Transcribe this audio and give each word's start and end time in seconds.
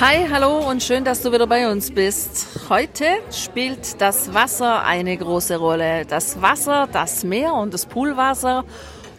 Hi, 0.00 0.28
hallo 0.30 0.58
und 0.70 0.80
schön, 0.80 1.02
dass 1.02 1.22
du 1.22 1.32
wieder 1.32 1.48
bei 1.48 1.68
uns 1.68 1.90
bist. 1.90 2.46
Heute 2.68 3.04
spielt 3.32 4.00
das 4.00 4.32
Wasser 4.32 4.84
eine 4.84 5.16
große 5.16 5.56
Rolle. 5.56 6.04
Das 6.06 6.40
Wasser, 6.40 6.88
das 6.92 7.24
Meer 7.24 7.54
und 7.54 7.74
das 7.74 7.86
Poolwasser 7.86 8.64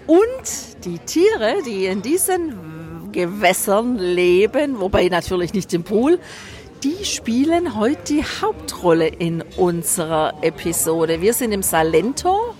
und 0.08 0.86
die 0.86 1.00
Tiere, 1.00 1.56
die 1.66 1.86
in 1.86 2.02
diesen 2.02 3.12
Gewässern 3.12 3.98
leben, 3.98 4.80
wobei 4.80 5.10
natürlich 5.10 5.54
nicht 5.54 5.73
im 5.73 5.84
Pool, 5.84 6.18
die 6.82 7.04
spielen 7.04 7.76
heute 7.76 8.02
die 8.14 8.23
Hauptrolle 8.23 9.08
in 9.08 9.44
unserer 9.58 10.34
Episode. 10.42 11.20
Wir 11.20 11.34
sind 11.34 11.52
im 11.52 11.62
Salento 11.62 12.56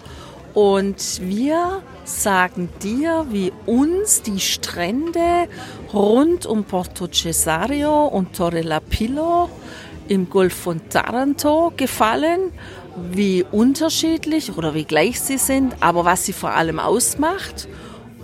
und 0.60 1.22
wir 1.22 1.82
sagen 2.04 2.68
dir, 2.84 3.28
wie 3.30 3.54
uns 3.66 4.24
die 4.24 4.42
Strände 4.42 5.48
rund 5.94 6.46
um 6.46 6.66
Porto 6.66 7.08
Cesario 7.08 8.08
und 8.08 8.36
Torre 8.36 8.60
Lapillo 8.60 9.50
im 10.10 10.30
Golf 10.30 10.54
von 10.54 10.82
Taranto 10.90 11.72
gefallen, 11.78 12.52
wie 13.10 13.46
unterschiedlich 13.50 14.58
oder 14.58 14.74
wie 14.74 14.84
gleich 14.84 15.22
sie 15.22 15.38
sind, 15.38 15.78
aber 15.80 16.04
was 16.04 16.26
sie 16.26 16.34
vor 16.34 16.52
allem 16.52 16.80
ausmacht. 16.80 17.70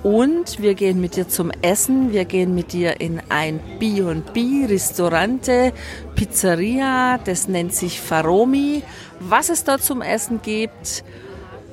Und 0.03 0.61
wir 0.61 0.73
gehen 0.73 0.99
mit 0.99 1.15
dir 1.15 1.29
zum 1.29 1.51
Essen, 1.61 2.11
wir 2.11 2.25
gehen 2.25 2.53
mit 2.53 2.73
dir 2.73 2.99
in 2.99 3.21
ein 3.29 3.61
B&B, 3.79 4.65
Restaurante, 4.65 5.71
Pizzeria, 6.15 7.17
das 7.23 7.47
nennt 7.47 7.73
sich 7.73 8.01
Faromi. 8.01 8.83
Was 9.21 9.47
es 9.47 9.63
dort 9.63 9.83
zum 9.83 10.01
Essen 10.01 10.41
gibt, 10.41 11.05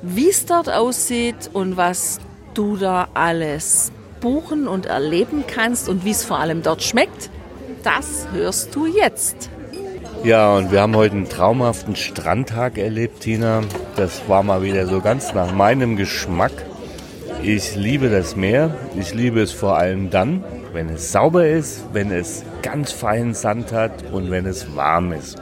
wie 0.03 0.29
es 0.29 0.45
dort 0.45 0.69
aussieht 0.69 1.49
und 1.53 1.77
was 1.77 2.19
du 2.53 2.75
da 2.75 3.07
alles 3.13 3.91
buchen 4.19 4.67
und 4.67 4.85
erleben 4.85 5.45
kannst 5.47 5.87
und 5.87 6.05
wie 6.05 6.11
es 6.11 6.25
vor 6.25 6.39
allem 6.39 6.61
dort 6.61 6.83
schmeckt, 6.83 7.29
das 7.83 8.27
hörst 8.33 8.75
du 8.75 8.85
jetzt. 8.85 9.49
Ja, 10.23 10.55
und 10.55 10.71
wir 10.71 10.81
haben 10.81 10.95
heute 10.95 11.15
einen 11.15 11.29
traumhaften 11.29 11.95
Strandtag 11.95 12.77
erlebt, 12.77 13.21
Tina. 13.21 13.61
Das 13.95 14.27
war 14.27 14.43
mal 14.43 14.61
wieder 14.61 14.87
so 14.87 15.01
ganz 15.01 15.33
nach 15.33 15.53
meinem 15.53 15.95
Geschmack. 15.95 16.53
Ich 17.41 17.75
liebe 17.75 18.09
das 18.09 18.35
Meer. 18.35 18.75
Ich 18.97 19.13
liebe 19.13 19.41
es 19.41 19.51
vor 19.51 19.77
allem 19.77 20.09
dann, 20.09 20.43
wenn 20.71 20.89
es 20.89 21.11
sauber 21.11 21.47
ist, 21.47 21.83
wenn 21.91 22.11
es 22.11 22.43
ganz 22.61 22.91
feinen 22.91 23.33
Sand 23.33 23.73
hat 23.73 24.11
und 24.11 24.31
wenn 24.31 24.45
es 24.45 24.75
warm 24.75 25.11
ist. 25.11 25.41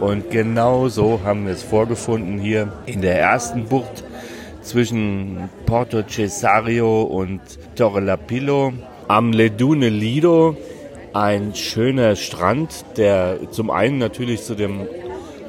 Und 0.00 0.30
genau 0.30 0.88
so 0.88 1.20
haben 1.24 1.44
wir 1.44 1.52
es 1.52 1.62
vorgefunden 1.62 2.38
hier 2.38 2.72
in 2.86 3.02
der 3.02 3.20
ersten 3.20 3.66
Bucht 3.66 4.02
zwischen 4.62 5.50
Porto 5.66 6.02
Cesario 6.02 7.02
und 7.02 7.40
Torre 7.76 8.00
Lapillo 8.00 8.72
am 9.08 9.32
Ledune 9.32 9.90
Lido. 9.90 10.56
Ein 11.12 11.54
schöner 11.54 12.16
Strand, 12.16 12.86
der 12.96 13.50
zum 13.50 13.70
einen 13.70 13.98
natürlich 13.98 14.42
zu 14.42 14.54
dem 14.54 14.86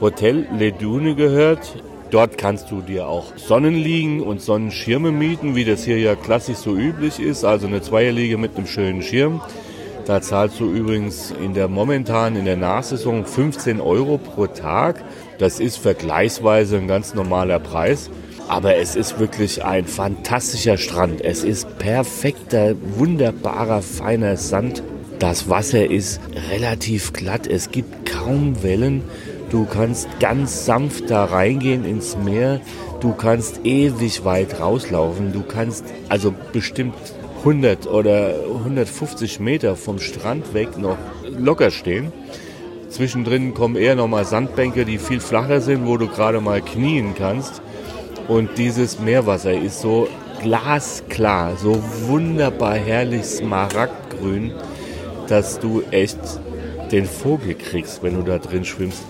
Hotel 0.02 0.48
Ledune 0.58 1.16
gehört. 1.16 1.82
Dort 2.10 2.38
kannst 2.38 2.72
du 2.72 2.82
dir 2.82 3.08
auch 3.08 3.38
Sonnenliegen 3.38 4.20
und 4.20 4.42
Sonnenschirme 4.42 5.14
mieten, 5.14 5.56
wie 5.56 5.64
das 5.64 5.86
hier 5.86 5.98
ja 5.98 6.16
klassisch 6.16 6.58
so 6.58 6.76
üblich 6.76 7.22
ist. 7.22 7.46
Also 7.46 7.68
eine 7.68 7.82
Zweierliege 7.82 8.38
mit 8.38 8.58
einem 8.58 8.68
schönen 8.68 9.02
Schirm. 9.02 9.40
Da 10.06 10.22
zahlst 10.22 10.60
du 10.60 10.72
übrigens 10.72 11.32
in 11.32 11.54
der 11.54 11.68
momentan 11.68 12.36
in 12.36 12.46
der 12.46 12.58
Nachsaison 12.58 13.26
15 13.26 13.80
Euro 13.80 14.18
pro 14.18 14.48
Tag. 14.48 15.04
Das 15.38 15.60
ist 15.60 15.78
vergleichsweise 15.78 16.78
ein 16.78 16.88
ganz 16.88 17.14
normaler 17.14 17.60
Preis. 17.60 18.10
Aber 18.48 18.76
es 18.76 18.96
ist 18.96 19.20
wirklich 19.20 19.64
ein 19.64 19.86
fantastischer 19.86 20.78
Strand. 20.78 21.22
Es 21.22 21.44
ist 21.44 21.78
perfekter, 21.78 22.76
wunderbarer, 22.98 23.82
feiner 23.82 24.38
Sand. 24.38 24.84
Das 25.20 25.48
Wasser 25.48 25.90
ist 25.90 26.20
relativ 26.50 27.14
glatt. 27.14 27.46
Es 27.46 27.70
gibt 27.70 28.10
kaum 28.10 28.64
Wellen. 28.64 29.04
Du 29.52 29.66
kannst 29.66 30.08
ganz 30.20 30.66
sanft 30.66 31.12
da 31.12 31.26
reingehen 31.26 31.86
ins 31.86 32.18
Meer. 32.18 32.60
Du 33.02 33.14
kannst 33.14 33.62
ewig 33.66 34.26
weit 34.26 34.60
rauslaufen. 34.60 35.32
Du 35.32 35.44
kannst 35.44 35.86
also 36.10 36.34
bestimmt 36.52 36.96
100 37.42 37.88
oder 37.88 38.36
150 38.60 39.40
Meter 39.40 39.76
vom 39.76 40.00
Strand 40.00 40.54
weg 40.54 40.78
noch 40.78 40.98
locker 41.24 41.72
stehen. 41.72 42.14
Zwischendrin 42.90 43.56
kommen 43.56 43.78
eher 43.78 43.96
nochmal 43.96 44.26
Sandbänke, 44.26 44.86
die 44.86 45.00
viel 45.00 45.20
flacher 45.20 45.60
sind, 45.60 45.88
wo 45.88 45.98
du 45.98 46.08
gerade 46.08 46.40
mal 46.40 46.62
knien 46.62 47.16
kannst. 47.18 47.64
Und 48.28 48.60
dieses 48.60 49.00
Meerwasser 49.00 49.54
ist 49.54 49.82
so 49.82 50.08
glasklar, 50.44 51.58
so 51.58 51.82
wunderbar 52.06 52.76
herrlich 52.76 53.26
smaragdgrün, 53.26 54.52
dass 55.28 55.60
du 55.60 55.82
echt 55.90 56.20
den 56.92 57.06
Vogel 57.06 57.56
kriegst, 57.56 58.04
wenn 58.04 58.18
du 58.18 58.22
da 58.22 58.38
drin 58.38 58.66
schwimmst. 58.66 59.02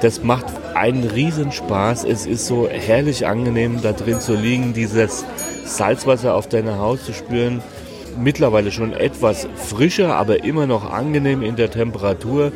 Das 0.00 0.22
macht 0.22 0.46
einen 0.74 1.04
Riesenspaß. 1.04 2.04
Es 2.04 2.24
ist 2.24 2.46
so 2.46 2.68
herrlich 2.68 3.26
angenehm, 3.26 3.80
da 3.82 3.92
drin 3.92 4.20
zu 4.20 4.34
liegen, 4.34 4.72
dieses 4.72 5.24
Salzwasser 5.64 6.34
auf 6.34 6.48
deiner 6.48 6.78
Haut 6.78 7.00
zu 7.00 7.12
spüren. 7.12 7.62
Mittlerweile 8.16 8.70
schon 8.70 8.92
etwas 8.92 9.48
frischer, 9.56 10.14
aber 10.14 10.44
immer 10.44 10.66
noch 10.66 10.90
angenehm 10.90 11.42
in 11.42 11.56
der 11.56 11.70
Temperatur. 11.70 12.52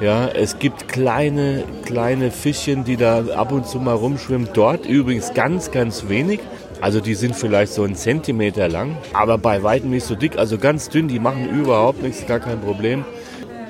Ja, 0.00 0.28
es 0.28 0.58
gibt 0.58 0.88
kleine, 0.88 1.64
kleine 1.84 2.30
Fischchen, 2.30 2.84
die 2.84 2.96
da 2.96 3.24
ab 3.36 3.52
und 3.52 3.66
zu 3.66 3.78
mal 3.78 3.94
rumschwimmen. 3.94 4.48
Dort 4.52 4.84
übrigens 4.84 5.32
ganz, 5.32 5.70
ganz 5.70 6.08
wenig. 6.08 6.40
Also 6.80 7.00
die 7.00 7.14
sind 7.14 7.36
vielleicht 7.36 7.72
so 7.72 7.84
einen 7.84 7.94
Zentimeter 7.94 8.68
lang, 8.68 8.96
aber 9.12 9.38
bei 9.38 9.62
weitem 9.62 9.90
nicht 9.90 10.04
so 10.04 10.16
dick. 10.16 10.36
Also 10.36 10.58
ganz 10.58 10.88
dünn, 10.88 11.08
die 11.08 11.20
machen 11.20 11.48
überhaupt 11.48 12.02
nichts, 12.02 12.26
gar 12.26 12.40
kein 12.40 12.60
Problem. 12.60 13.04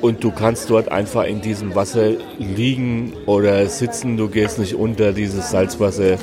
Und 0.02 0.24
du 0.24 0.32
kannst 0.32 0.68
dort 0.68 0.90
einfach 0.90 1.24
in 1.24 1.40
diesem 1.40 1.76
Wasser 1.76 2.10
liegen 2.38 3.12
oder 3.26 3.64
sitzen. 3.66 4.16
Du 4.16 4.28
gehst 4.28 4.58
nicht 4.58 4.74
unter. 4.74 5.12
Dieses 5.12 5.50
Salzwasser 5.50 6.16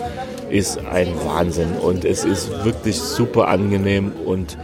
ist 0.50 0.80
ein 0.80 1.08
Wahnsinn. 1.24 1.72
Und 1.82 2.04
es 2.04 2.26
ist 2.26 2.66
wirklich 2.66 3.00
super 3.00 3.48
angenehm. 3.48 4.12
Und 4.26 4.58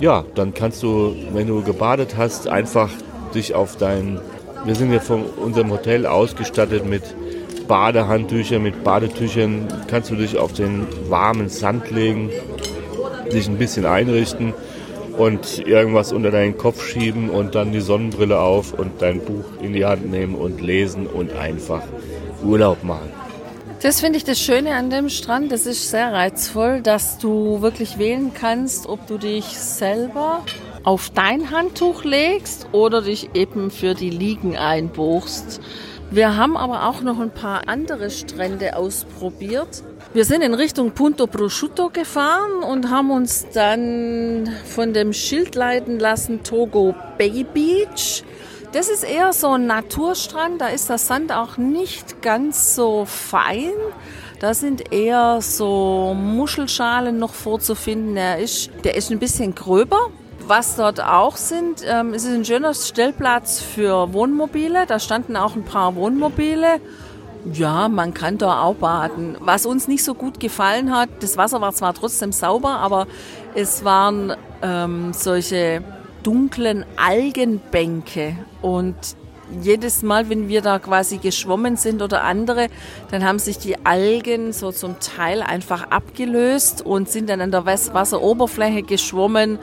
ja, 0.00 0.24
dann 0.34 0.54
kannst 0.54 0.82
du, 0.82 1.14
wenn 1.32 1.46
du 1.46 1.62
gebadet 1.62 2.16
hast, 2.16 2.48
einfach 2.48 2.90
dich 3.32 3.54
auf 3.54 3.76
dein... 3.76 4.20
Wir 4.64 4.74
sind 4.74 4.92
ja 4.92 4.98
von 4.98 5.22
unserem 5.22 5.70
Hotel 5.70 6.04
ausgestattet 6.04 6.84
mit 6.84 7.02
Badehandtüchern, 7.68 8.60
mit 8.60 8.82
Badetüchern. 8.82 9.68
Kannst 9.86 10.10
du 10.10 10.16
dich 10.16 10.36
auf 10.36 10.52
den 10.52 10.84
warmen 11.08 11.48
Sand 11.48 11.92
legen, 11.92 12.30
dich 13.32 13.46
ein 13.46 13.56
bisschen 13.56 13.86
einrichten 13.86 14.52
und 15.18 15.66
irgendwas 15.66 16.12
unter 16.12 16.30
deinen 16.30 16.56
Kopf 16.56 16.86
schieben 16.86 17.28
und 17.28 17.54
dann 17.54 17.72
die 17.72 17.80
Sonnenbrille 17.80 18.38
auf 18.38 18.72
und 18.72 19.02
dein 19.02 19.20
Buch 19.20 19.44
in 19.60 19.72
die 19.72 19.84
Hand 19.84 20.10
nehmen 20.10 20.34
und 20.34 20.60
lesen 20.60 21.06
und 21.06 21.36
einfach 21.36 21.82
Urlaub 22.42 22.84
machen. 22.84 23.10
Das 23.82 24.00
finde 24.00 24.16
ich 24.16 24.24
das 24.24 24.40
Schöne 24.40 24.74
an 24.74 24.90
dem 24.90 25.08
Strand. 25.08 25.52
Das 25.52 25.66
ist 25.66 25.90
sehr 25.90 26.12
reizvoll, 26.12 26.82
dass 26.82 27.18
du 27.18 27.62
wirklich 27.62 27.98
wählen 27.98 28.32
kannst, 28.34 28.88
ob 28.88 29.06
du 29.06 29.18
dich 29.18 29.44
selber 29.44 30.42
auf 30.82 31.10
dein 31.10 31.50
Handtuch 31.50 32.04
legst 32.04 32.68
oder 32.72 33.02
dich 33.02 33.30
eben 33.34 33.70
für 33.70 33.94
die 33.94 34.10
Liegen 34.10 34.56
einbuchst. 34.56 35.60
Wir 36.10 36.36
haben 36.36 36.56
aber 36.56 36.88
auch 36.88 37.02
noch 37.02 37.20
ein 37.20 37.30
paar 37.30 37.68
andere 37.68 38.10
Strände 38.10 38.76
ausprobiert. 38.76 39.82
Wir 40.14 40.24
sind 40.24 40.40
in 40.40 40.54
Richtung 40.54 40.92
Punto 40.92 41.26
Prosciutto 41.26 41.90
gefahren 41.90 42.62
und 42.62 42.88
haben 42.88 43.10
uns 43.10 43.46
dann 43.52 44.48
von 44.64 44.94
dem 44.94 45.12
Schild 45.12 45.54
leiten 45.54 45.98
lassen 45.98 46.42
Togo 46.42 46.94
Bay 47.18 47.44
Beach. 47.44 48.24
Das 48.72 48.88
ist 48.88 49.04
eher 49.04 49.34
so 49.34 49.48
ein 49.48 49.66
Naturstrand, 49.66 50.62
da 50.62 50.68
ist 50.68 50.88
der 50.88 50.96
Sand 50.96 51.30
auch 51.30 51.58
nicht 51.58 52.22
ganz 52.22 52.74
so 52.74 53.04
fein. 53.04 53.74
Da 54.40 54.54
sind 54.54 54.94
eher 54.94 55.40
so 55.42 56.14
Muschelschalen 56.14 57.18
noch 57.18 57.34
vorzufinden. 57.34 58.14
Der 58.14 58.38
ist, 58.38 58.70
der 58.84 58.94
ist 58.96 59.10
ein 59.10 59.18
bisschen 59.18 59.54
gröber. 59.54 60.10
Was 60.46 60.76
dort 60.76 61.02
auch 61.02 61.36
sind, 61.36 61.82
ähm, 61.86 62.14
es 62.14 62.24
ist 62.24 62.32
ein 62.32 62.46
schöner 62.46 62.72
Stellplatz 62.72 63.60
für 63.60 64.14
Wohnmobile. 64.14 64.86
Da 64.86 64.98
standen 64.98 65.36
auch 65.36 65.54
ein 65.54 65.64
paar 65.64 65.96
Wohnmobile. 65.96 66.80
Ja, 67.52 67.88
man 67.88 68.14
kann 68.14 68.38
da 68.38 68.62
auch 68.62 68.74
baden. 68.74 69.36
Was 69.40 69.64
uns 69.64 69.88
nicht 69.88 70.04
so 70.04 70.14
gut 70.14 70.40
gefallen 70.40 70.94
hat, 70.94 71.08
das 71.20 71.36
Wasser 71.36 71.60
war 71.60 71.72
zwar 71.72 71.94
trotzdem 71.94 72.32
sauber, 72.32 72.78
aber 72.80 73.06
es 73.54 73.84
waren 73.84 74.34
ähm, 74.62 75.12
solche 75.12 75.82
dunklen 76.22 76.84
Algenbänke 76.96 78.36
und 78.60 78.96
jedes 79.62 80.02
Mal, 80.02 80.28
wenn 80.28 80.48
wir 80.48 80.60
da 80.60 80.78
quasi 80.78 81.18
geschwommen 81.18 81.76
sind 81.76 82.02
oder 82.02 82.22
andere, 82.24 82.68
dann 83.10 83.24
haben 83.24 83.38
sich 83.38 83.58
die 83.58 83.84
Algen 83.86 84.52
so 84.52 84.72
zum 84.72 85.00
Teil 85.00 85.42
einfach 85.42 85.90
abgelöst 85.90 86.84
und 86.84 87.08
sind 87.08 87.30
dann 87.30 87.40
an 87.40 87.50
der 87.50 87.64
Wasseroberfläche 87.64 88.82
geschwommen 88.82 89.58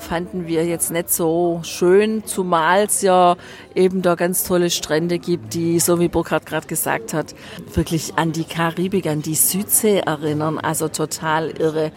fanden 0.00 0.46
wir 0.46 0.64
jetzt 0.64 0.90
nicht 0.90 1.12
so 1.12 1.60
schön, 1.62 2.24
zumal 2.24 2.84
es 2.84 3.02
ja 3.02 3.36
eben 3.74 4.02
da 4.02 4.14
ganz 4.14 4.44
tolle 4.44 4.70
Strände 4.70 5.18
gibt, 5.18 5.54
die, 5.54 5.78
so 5.80 6.00
wie 6.00 6.08
Burkhard 6.08 6.46
gerade 6.46 6.66
gesagt 6.66 7.14
hat, 7.14 7.34
wirklich 7.74 8.14
an 8.16 8.32
die 8.32 8.44
Karibik, 8.44 9.06
an 9.06 9.22
die 9.22 9.34
Südsee 9.34 9.98
erinnern. 9.98 10.58
Also 10.58 10.88
total 10.88 11.50
irre. 11.50 11.92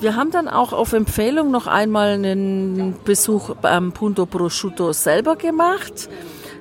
Wir 0.00 0.16
haben 0.16 0.30
dann 0.30 0.48
auch 0.48 0.72
auf 0.72 0.92
Empfehlung 0.92 1.50
noch 1.50 1.66
einmal 1.66 2.14
einen 2.14 2.96
Besuch 3.04 3.56
am 3.62 3.92
Punto 3.92 4.26
Prosciutto 4.26 4.92
selber 4.92 5.36
gemacht. 5.36 6.08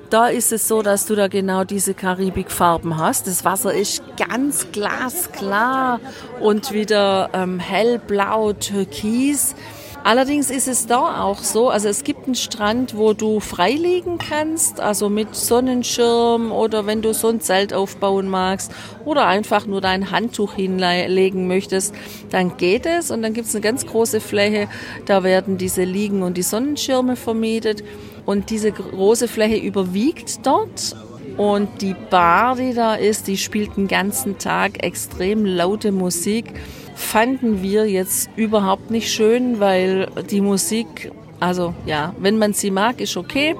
Da 0.09 0.27
ist 0.27 0.51
es 0.51 0.67
so, 0.67 0.83
dass 0.83 1.07
du 1.07 1.15
da 1.15 1.27
genau 1.27 1.63
diese 1.63 1.95
Karibikfarben 1.95 2.97
hast. 2.97 3.25
Das 3.25 3.45
Wasser 3.45 3.73
ist 3.73 4.03
ganz 4.15 4.67
glasklar 4.71 5.99
und 6.39 6.71
wieder 6.71 7.31
ähm, 7.33 7.57
hellblau, 7.57 8.53
türkis. 8.53 9.55
Allerdings 10.03 10.49
ist 10.49 10.67
es 10.67 10.85
da 10.85 11.23
auch 11.23 11.39
so, 11.39 11.69
also 11.69 11.87
es 11.87 12.03
gibt 12.03 12.25
einen 12.25 12.35
Strand, 12.35 12.97
wo 12.97 13.13
du 13.13 13.39
freiliegen 13.39 14.17
kannst, 14.17 14.81
also 14.81 15.07
mit 15.09 15.33
Sonnenschirm 15.33 16.51
oder 16.51 16.85
wenn 16.85 17.01
du 17.01 17.13
so 17.13 17.29
ein 17.29 17.39
Zelt 17.39 17.73
aufbauen 17.73 18.27
magst 18.27 18.73
oder 19.05 19.27
einfach 19.27 19.65
nur 19.65 19.79
dein 19.79 20.11
Handtuch 20.11 20.55
hinlegen 20.55 21.47
möchtest, 21.47 21.95
dann 22.31 22.57
geht 22.57 22.85
es 22.85 23.11
und 23.11 23.21
dann 23.21 23.33
gibt 23.33 23.47
es 23.47 23.55
eine 23.55 23.61
ganz 23.61 23.85
große 23.85 24.19
Fläche, 24.19 24.67
da 25.05 25.23
werden 25.23 25.57
diese 25.57 25.85
Liegen 25.85 26.21
und 26.21 26.35
die 26.35 26.43
Sonnenschirme 26.43 27.15
vermietet 27.15 27.81
und 28.25 28.49
diese 28.49 28.73
große 28.73 29.29
Fläche 29.29 29.55
überwiegt 29.55 30.45
dort 30.45 30.97
und 31.37 31.81
die 31.81 31.95
Bar, 32.09 32.57
die 32.57 32.73
da 32.73 32.95
ist, 32.95 33.27
die 33.27 33.37
spielt 33.37 33.77
den 33.77 33.87
ganzen 33.87 34.37
Tag 34.37 34.83
extrem 34.83 35.45
laute 35.45 35.93
Musik 35.93 36.53
fanden 36.95 37.61
wir 37.61 37.89
jetzt 37.89 38.29
überhaupt 38.35 38.91
nicht 38.91 39.11
schön, 39.11 39.59
weil 39.59 40.07
die 40.29 40.41
Musik, 40.41 41.11
also 41.39 41.73
ja, 41.85 42.13
wenn 42.19 42.37
man 42.37 42.53
sie 42.53 42.71
mag, 42.71 43.01
ist 43.01 43.17
okay. 43.17 43.55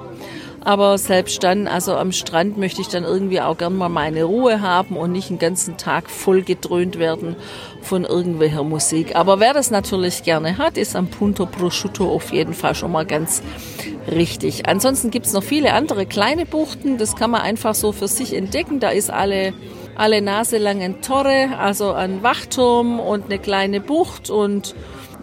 Aber 0.64 0.96
selbst 0.96 1.44
dann, 1.44 1.68
also 1.68 1.94
am 1.94 2.10
Strand 2.10 2.56
möchte 2.56 2.80
ich 2.80 2.88
dann 2.88 3.04
irgendwie 3.04 3.42
auch 3.42 3.58
gern 3.58 3.76
mal 3.76 3.90
meine 3.90 4.24
Ruhe 4.24 4.62
haben 4.62 4.96
und 4.96 5.12
nicht 5.12 5.28
den 5.28 5.38
ganzen 5.38 5.76
Tag 5.76 6.08
voll 6.08 6.40
gedröhnt 6.40 6.98
werden 6.98 7.36
von 7.82 8.04
irgendwelcher 8.04 8.62
Musik. 8.62 9.14
Aber 9.14 9.40
wer 9.40 9.52
das 9.52 9.70
natürlich 9.70 10.22
gerne 10.22 10.56
hat, 10.56 10.78
ist 10.78 10.96
am 10.96 11.08
Punto 11.08 11.44
Prosciutto 11.44 12.10
auf 12.10 12.32
jeden 12.32 12.54
Fall 12.54 12.74
schon 12.74 12.92
mal 12.92 13.04
ganz 13.04 13.42
richtig. 14.10 14.66
Ansonsten 14.66 15.10
gibt's 15.10 15.34
noch 15.34 15.42
viele 15.42 15.74
andere 15.74 16.06
kleine 16.06 16.46
Buchten. 16.46 16.96
Das 16.96 17.14
kann 17.14 17.30
man 17.30 17.42
einfach 17.42 17.74
so 17.74 17.92
für 17.92 18.08
sich 18.08 18.34
entdecken. 18.34 18.80
Da 18.80 18.88
ist 18.88 19.10
alle 19.10 19.52
alle 19.96 20.22
Nase 20.22 20.58
lang 20.58 20.82
ein 20.82 21.00
Torre, 21.00 21.56
also 21.58 21.92
ein 21.92 22.22
Wachturm 22.22 23.00
und 23.00 23.26
eine 23.26 23.38
kleine 23.38 23.80
Bucht 23.80 24.30
und 24.30 24.74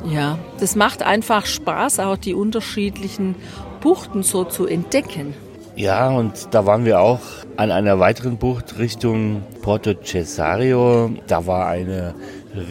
ja, 0.09 0.39
das 0.59 0.75
macht 0.75 1.03
einfach 1.03 1.45
Spaß, 1.45 1.99
auch 1.99 2.17
die 2.17 2.33
unterschiedlichen 2.33 3.35
Buchten 3.81 4.23
so 4.23 4.43
zu 4.43 4.65
entdecken. 4.65 5.33
Ja, 5.75 6.09
und 6.09 6.53
da 6.53 6.65
waren 6.65 6.85
wir 6.85 6.99
auch 6.99 7.21
an 7.55 7.71
einer 7.71 7.99
weiteren 7.99 8.37
Bucht 8.37 8.77
Richtung 8.77 9.43
Porto 9.61 9.93
Cesario. 9.93 11.11
Da 11.27 11.47
war 11.47 11.67
eine 11.67 12.13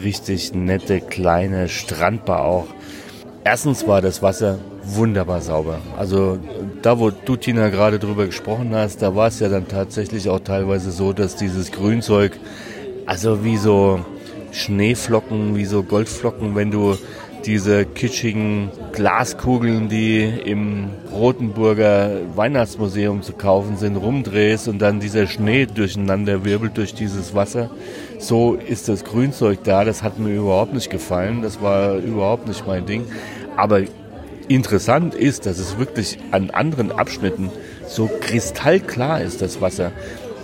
richtig 0.03 0.53
nette 0.53 1.01
kleine 1.01 1.67
Strandbar 1.67 2.45
auch. 2.45 2.67
Erstens 3.43 3.87
war 3.87 4.01
das 4.01 4.21
Wasser 4.21 4.59
wunderbar 4.83 5.41
sauber. 5.41 5.79
Also 5.97 6.39
da, 6.81 6.99
wo 6.99 7.11
du, 7.11 7.35
Tina, 7.35 7.69
gerade 7.69 7.99
drüber 7.99 8.25
gesprochen 8.25 8.73
hast, 8.73 9.01
da 9.01 9.15
war 9.15 9.27
es 9.27 9.39
ja 9.39 9.49
dann 9.49 9.67
tatsächlich 9.67 10.29
auch 10.29 10.39
teilweise 10.39 10.91
so, 10.91 11.13
dass 11.13 11.35
dieses 11.35 11.71
Grünzeug, 11.71 12.39
also 13.05 13.43
wie 13.43 13.57
so 13.57 13.99
Schneeflocken, 14.51 15.55
wie 15.55 15.65
so 15.65 15.83
Goldflocken, 15.83 16.55
wenn 16.55 16.71
du 16.71 16.97
diese 17.45 17.85
kitschigen 17.85 18.69
Glaskugeln, 18.91 19.89
die 19.89 20.21
im 20.21 20.89
Rotenburger 21.11 22.11
Weihnachtsmuseum 22.35 23.23
zu 23.23 23.33
kaufen 23.33 23.77
sind, 23.77 23.95
rumdrehst 23.95 24.67
und 24.67 24.79
dann 24.79 24.99
dieser 24.99 25.27
Schnee 25.27 25.65
durcheinander 25.65 26.45
wirbelt 26.45 26.77
durch 26.77 26.93
dieses 26.93 27.33
Wasser. 27.33 27.69
So 28.19 28.53
ist 28.53 28.89
das 28.89 29.03
Grünzeug 29.03 29.63
da. 29.63 29.83
Das 29.83 30.03
hat 30.03 30.19
mir 30.19 30.35
überhaupt 30.35 30.73
nicht 30.73 30.89
gefallen. 30.89 31.41
Das 31.41 31.61
war 31.61 31.95
überhaupt 31.95 32.47
nicht 32.47 32.67
mein 32.67 32.85
Ding. 32.85 33.05
Aber 33.57 33.81
Interessant 34.47 35.15
ist, 35.15 35.45
dass 35.45 35.59
es 35.59 35.77
wirklich 35.77 36.17
an 36.31 36.49
anderen 36.49 36.91
Abschnitten 36.91 37.49
so 37.87 38.09
kristallklar 38.19 39.21
ist, 39.21 39.41
das 39.41 39.61
Wasser, 39.61 39.91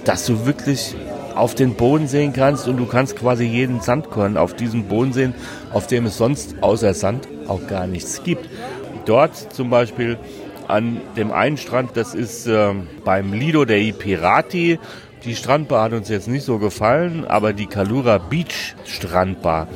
dass 0.05 0.25
du 0.25 0.45
wirklich 0.45 0.95
auf 1.35 1.53
den 1.55 1.75
Boden 1.75 2.07
sehen 2.07 2.33
kannst 2.33 2.67
und 2.67 2.77
du 2.77 2.85
kannst 2.85 3.15
quasi 3.15 3.45
jeden 3.45 3.81
Sandkorn 3.81 4.37
auf 4.37 4.55
diesem 4.55 4.85
Boden 4.85 5.13
sehen, 5.13 5.35
auf 5.71 5.87
dem 5.87 6.07
es 6.07 6.17
sonst 6.17 6.55
außer 6.61 6.93
Sand 6.93 7.27
auch 7.47 7.67
gar 7.67 7.87
nichts 7.87 8.23
gibt. 8.23 8.49
Dort 9.05 9.53
zum 9.53 9.69
Beispiel 9.69 10.17
an 10.67 10.99
dem 11.15 11.31
einen 11.31 11.57
Strand, 11.57 11.91
das 11.95 12.13
ist 12.13 12.47
äh, 12.47 12.73
beim 13.05 13.33
Lido 13.33 13.65
dei 13.65 13.93
Pirati. 13.97 14.79
Die 15.23 15.35
Strandbar 15.35 15.83
hat 15.83 15.93
uns 15.93 16.09
jetzt 16.09 16.27
nicht 16.27 16.43
so 16.43 16.57
gefallen, 16.57 17.25
aber 17.25 17.53
die 17.53 17.67
Kalura 17.67 18.17
Beach 18.17 18.75
Strandbar 18.85 19.67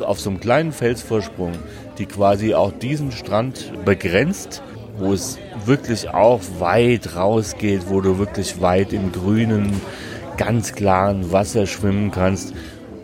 auf 0.00 0.20
so 0.20 0.30
einem 0.30 0.40
kleinen 0.40 0.72
Felsvorsprung 0.72 1.52
die 2.00 2.06
quasi 2.06 2.54
auch 2.54 2.72
diesen 2.72 3.12
Strand 3.12 3.72
begrenzt, 3.84 4.62
wo 4.98 5.12
es 5.12 5.38
wirklich 5.66 6.08
auch 6.08 6.40
weit 6.58 7.14
rausgeht, 7.14 7.82
wo 7.88 8.00
du 8.00 8.18
wirklich 8.18 8.60
weit 8.62 8.94
im 8.94 9.12
grünen, 9.12 9.80
ganz 10.38 10.72
klaren 10.72 11.30
Wasser 11.30 11.66
schwimmen 11.66 12.10
kannst. 12.10 12.54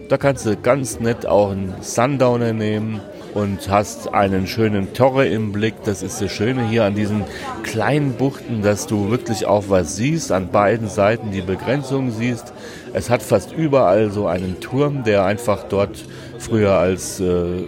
Da 0.09 0.17
kannst 0.17 0.47
du 0.47 0.57
ganz 0.57 0.99
nett 0.99 1.27
auch 1.27 1.51
einen 1.51 1.75
Sundowner 1.83 2.55
nehmen 2.55 3.01
und 3.35 3.69
hast 3.69 4.15
einen 4.15 4.47
schönen 4.47 4.95
Torre 4.95 5.27
im 5.27 5.53
Blick. 5.53 5.75
Das 5.85 6.03
ist 6.03 6.23
das 6.23 6.33
Schöne 6.33 6.67
hier 6.67 6.85
an 6.85 6.95
diesen 6.95 7.25
kleinen 7.65 8.13
Buchten, 8.13 8.63
dass 8.63 8.87
du 8.87 9.11
wirklich 9.11 9.45
auch 9.45 9.65
was 9.69 9.97
siehst, 9.97 10.33
an 10.33 10.49
beiden 10.49 10.89
Seiten 10.89 11.33
die 11.33 11.43
Begrenzung 11.43 12.13
siehst. 12.13 12.55
Es 12.95 13.11
hat 13.11 13.23
fast 13.23 13.53
überall 13.53 14.11
so 14.11 14.27
einen 14.27 14.61
Turm, 14.61 15.05
der 15.05 15.27
einfach 15.27 15.65
dort 15.65 16.07
früher 16.39 16.73
als 16.73 17.21
äh, 17.21 17.25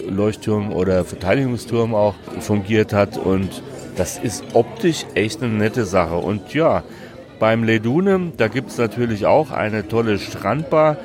Leuchtturm 0.09 0.73
oder 0.73 1.05
Verteidigungsturm 1.05 1.95
auch 1.95 2.15
fungiert 2.41 2.93
hat 2.93 3.17
und 3.17 3.63
das 3.97 4.19
ist 4.19 4.45
optisch 4.55 5.07
echt 5.15 5.43
eine 5.43 5.53
nette 5.53 5.85
Sache. 5.85 6.17
Und 6.17 6.55
ja, 6.55 6.85
beim 7.41 7.65
Ledune, 7.65 8.33
da 8.37 8.49
gibt 8.49 8.71
es 8.71 8.79
natürlich 8.79 9.27
auch 9.27 9.51
eine 9.51 9.89
tolle 9.89 10.19
Strandbar. 10.19 10.97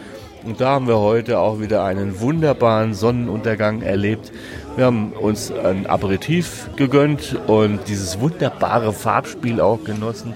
Und 0.44 0.60
da 0.60 0.72
haben 0.72 0.88
wir 0.88 1.00
heute 1.00 1.40
auch 1.40 1.60
wieder 1.60 1.86
einen 1.86 2.20
wunderbaren 2.20 2.94
Sonnenuntergang 2.94 3.82
erlebt. 3.82 4.32
Wir 4.76 4.86
haben 4.86 5.14
uns 5.14 5.52
ein 5.52 5.88
Aperitif 5.88 6.70
gegönnt 6.76 7.40
und 7.48 7.80
dieses 7.88 8.20
wunderbare 8.20 8.94
Farbspiel 8.94 9.62
auch 9.62 9.84
genossen 9.84 10.34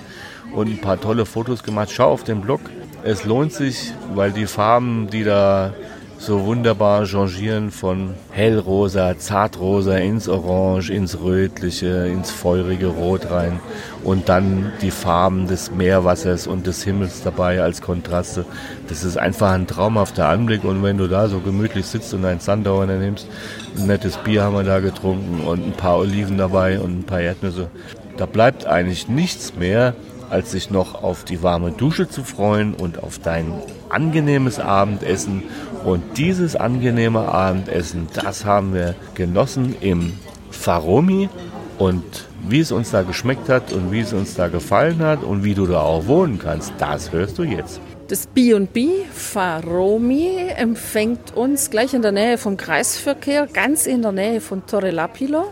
und 0.53 0.67
ein 0.69 0.81
paar 0.81 0.99
tolle 0.99 1.25
Fotos 1.25 1.63
gemacht. 1.63 1.89
Schau 1.91 2.09
auf 2.09 2.23
den 2.23 2.41
Blog. 2.41 2.61
Es 3.03 3.25
lohnt 3.25 3.53
sich, 3.53 3.93
weil 4.15 4.31
die 4.31 4.47
Farben, 4.47 5.07
die 5.11 5.23
da 5.23 5.73
so 6.19 6.45
wunderbar 6.45 7.05
changieren 7.05 7.71
von 7.71 8.15
hellrosa, 8.31 9.17
zartrosa 9.17 9.97
ins 9.97 10.27
Orange, 10.27 10.89
ins 10.89 11.19
Rötliche, 11.19 12.07
ins 12.07 12.31
feurige 12.31 12.87
Rot 12.87 13.29
rein 13.29 13.59
und 14.03 14.27
dann 14.27 14.71
die 14.81 14.91
Farben 14.91 15.47
des 15.47 15.71
Meerwassers 15.71 16.47
und 16.47 16.65
des 16.65 16.83
Himmels 16.83 17.21
dabei 17.23 17.61
als 17.61 17.81
Kontraste. 17.81 18.45
Das 18.89 19.03
ist 19.03 19.17
einfach 19.17 19.51
ein 19.51 19.67
traumhafter 19.67 20.27
Anblick 20.27 20.63
und 20.63 20.81
wenn 20.83 20.97
du 20.97 21.07
da 21.07 21.27
so 21.27 21.39
gemütlich 21.39 21.85
sitzt 21.85 22.13
und 22.13 22.25
einen 22.25 22.39
Sundowner 22.39 22.97
nimmst, 22.97 23.27
ein 23.77 23.87
nettes 23.87 24.17
Bier 24.17 24.43
haben 24.43 24.55
wir 24.55 24.63
da 24.63 24.79
getrunken 24.79 25.41
und 25.41 25.65
ein 25.65 25.73
paar 25.73 25.97
Oliven 25.97 26.37
dabei 26.37 26.79
und 26.79 26.99
ein 26.99 27.03
paar 27.03 27.21
Erdnüsse, 27.21 27.69
da 28.17 28.25
bleibt 28.25 28.65
eigentlich 28.65 29.07
nichts 29.07 29.55
mehr, 29.55 29.93
als 30.29 30.51
sich 30.51 30.69
noch 30.69 31.01
auf 31.03 31.23
die 31.23 31.43
warme 31.43 31.71
Dusche 31.71 32.09
zu 32.09 32.23
freuen 32.23 32.73
und 32.73 33.03
auf 33.03 33.19
dein 33.19 33.53
angenehmes 33.89 34.59
Abendessen. 34.59 35.43
Und 35.85 36.17
dieses 36.17 36.55
angenehme 36.55 37.27
Abendessen, 37.29 38.07
das 38.13 38.45
haben 38.45 38.73
wir 38.73 38.95
genossen 39.15 39.75
im 39.79 40.13
Faromi. 40.51 41.29
Und 41.77 42.27
wie 42.47 42.59
es 42.59 42.71
uns 42.71 42.91
da 42.91 43.03
geschmeckt 43.03 43.49
hat 43.49 43.71
und 43.71 43.91
wie 43.91 43.99
es 43.99 44.11
uns 44.11 44.33
da 44.33 44.47
gefallen 44.47 44.99
hat 44.99 45.23
und 45.23 45.43
wie 45.43 45.53
du 45.53 45.67
da 45.67 45.81
auch 45.81 46.07
wohnen 46.07 46.39
kannst, 46.39 46.73
das 46.79 47.11
hörst 47.11 47.37
du 47.37 47.43
jetzt. 47.43 47.79
Das 48.07 48.25
B&B 48.25 49.03
Faromi 49.11 50.29
empfängt 50.55 51.35
uns 51.35 51.69
gleich 51.69 51.93
in 51.93 52.01
der 52.01 52.13
Nähe 52.13 52.37
vom 52.37 52.55
Kreisverkehr, 52.55 53.47
ganz 53.47 53.85
in 53.85 54.01
der 54.01 54.13
Nähe 54.13 54.39
von 54.39 54.65
Torre 54.65 54.91
Lapilo. 54.91 55.43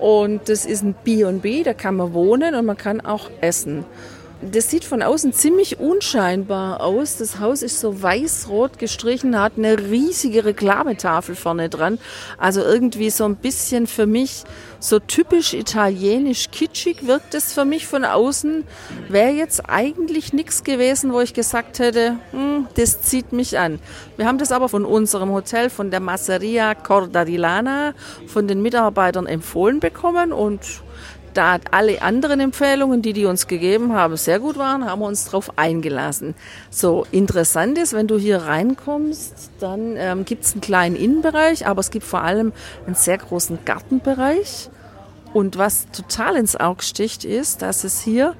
Und 0.00 0.48
das 0.48 0.64
ist 0.64 0.82
ein 0.82 0.94
B&B, 1.04 1.62
da 1.62 1.74
kann 1.74 1.96
man 1.96 2.14
wohnen 2.14 2.54
und 2.54 2.64
man 2.64 2.76
kann 2.76 3.02
auch 3.02 3.30
essen. 3.42 3.84
Das 4.42 4.70
sieht 4.70 4.84
von 4.84 5.02
außen 5.02 5.32
ziemlich 5.32 5.78
unscheinbar 5.80 6.80
aus. 6.80 7.18
Das 7.18 7.40
Haus 7.40 7.62
ist 7.62 7.78
so 7.78 8.02
weiß-rot 8.02 8.78
gestrichen, 8.78 9.38
hat 9.38 9.52
eine 9.56 9.78
riesige 9.78 10.44
Reklametafel 10.44 11.34
vorne 11.34 11.68
dran. 11.68 11.98
Also 12.38 12.62
irgendwie 12.62 13.10
so 13.10 13.24
ein 13.24 13.36
bisschen 13.36 13.86
für 13.86 14.06
mich 14.06 14.44
so 14.78 14.98
typisch 14.98 15.52
italienisch 15.52 16.50
kitschig 16.50 17.06
wirkt 17.06 17.34
es 17.34 17.52
für 17.52 17.66
mich 17.66 17.86
von 17.86 18.04
außen. 18.04 18.64
Wäre 19.08 19.32
jetzt 19.32 19.68
eigentlich 19.68 20.32
nichts 20.32 20.64
gewesen, 20.64 21.12
wo 21.12 21.20
ich 21.20 21.34
gesagt 21.34 21.78
hätte, 21.78 22.16
hm, 22.30 22.66
das 22.76 23.02
zieht 23.02 23.32
mich 23.32 23.58
an. 23.58 23.78
Wir 24.16 24.26
haben 24.26 24.38
das 24.38 24.52
aber 24.52 24.70
von 24.70 24.86
unserem 24.86 25.30
Hotel, 25.32 25.68
von 25.68 25.90
der 25.90 26.00
Masseria 26.00 26.74
Corda 26.74 27.26
di 27.26 27.36
Lana, 27.36 27.92
von 28.26 28.48
den 28.48 28.62
Mitarbeitern 28.62 29.26
empfohlen 29.26 29.80
bekommen 29.80 30.32
und 30.32 30.60
da 31.34 31.58
alle 31.70 32.02
anderen 32.02 32.40
Empfehlungen, 32.40 33.02
die 33.02 33.12
die 33.12 33.26
uns 33.26 33.46
gegeben 33.46 33.92
haben, 33.94 34.16
sehr 34.16 34.38
gut 34.38 34.56
waren, 34.56 34.84
haben 34.84 35.00
wir 35.00 35.06
uns 35.06 35.26
darauf 35.26 35.58
eingelassen. 35.58 36.34
So, 36.70 37.06
interessant 37.10 37.78
ist, 37.78 37.92
wenn 37.92 38.06
du 38.06 38.18
hier 38.18 38.42
reinkommst, 38.42 39.50
dann 39.60 39.96
ähm, 39.96 40.24
gibt 40.24 40.44
es 40.44 40.52
einen 40.52 40.60
kleinen 40.60 40.96
Innenbereich, 40.96 41.66
aber 41.66 41.80
es 41.80 41.90
gibt 41.90 42.06
vor 42.06 42.22
allem 42.22 42.52
einen 42.86 42.94
sehr 42.94 43.18
großen 43.18 43.58
Gartenbereich. 43.64 44.70
Und 45.32 45.58
was 45.58 45.86
total 45.92 46.36
ins 46.36 46.56
Auge 46.56 46.82
sticht, 46.82 47.24
ist, 47.24 47.62
dass 47.62 47.84
es 47.84 48.00
hier 48.00 48.34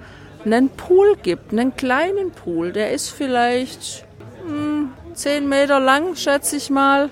einen 0.44 0.70
Pool 0.70 1.16
gibt, 1.22 1.52
einen 1.52 1.76
kleinen 1.76 2.32
Pool. 2.32 2.72
Der 2.72 2.92
ist 2.92 3.10
vielleicht 3.10 4.04
hm, 4.46 4.90
10 5.14 5.48
Meter 5.48 5.80
lang, 5.80 6.16
schätze 6.16 6.56
ich 6.56 6.70
mal. 6.70 7.10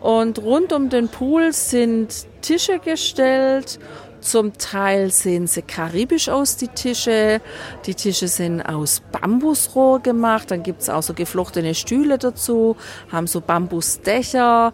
Und 0.00 0.38
rund 0.38 0.72
um 0.72 0.90
den 0.90 1.08
Pool 1.08 1.52
sind 1.52 2.26
Tische 2.40 2.78
gestellt 2.78 3.78
zum 4.20 4.56
Teil 4.58 5.10
sehen 5.10 5.46
sie 5.46 5.62
karibisch 5.62 6.28
aus, 6.28 6.56
die 6.56 6.68
Tische. 6.68 7.40
Die 7.86 7.94
Tische 7.94 8.28
sind 8.28 8.62
aus 8.62 9.02
Bambusrohr 9.12 10.00
gemacht. 10.00 10.50
Dann 10.50 10.62
gibt's 10.62 10.88
auch 10.88 11.02
so 11.02 11.14
geflochtene 11.14 11.74
Stühle 11.74 12.18
dazu, 12.18 12.76
haben 13.10 13.26
so 13.26 13.40
Bambusdächer. 13.40 14.72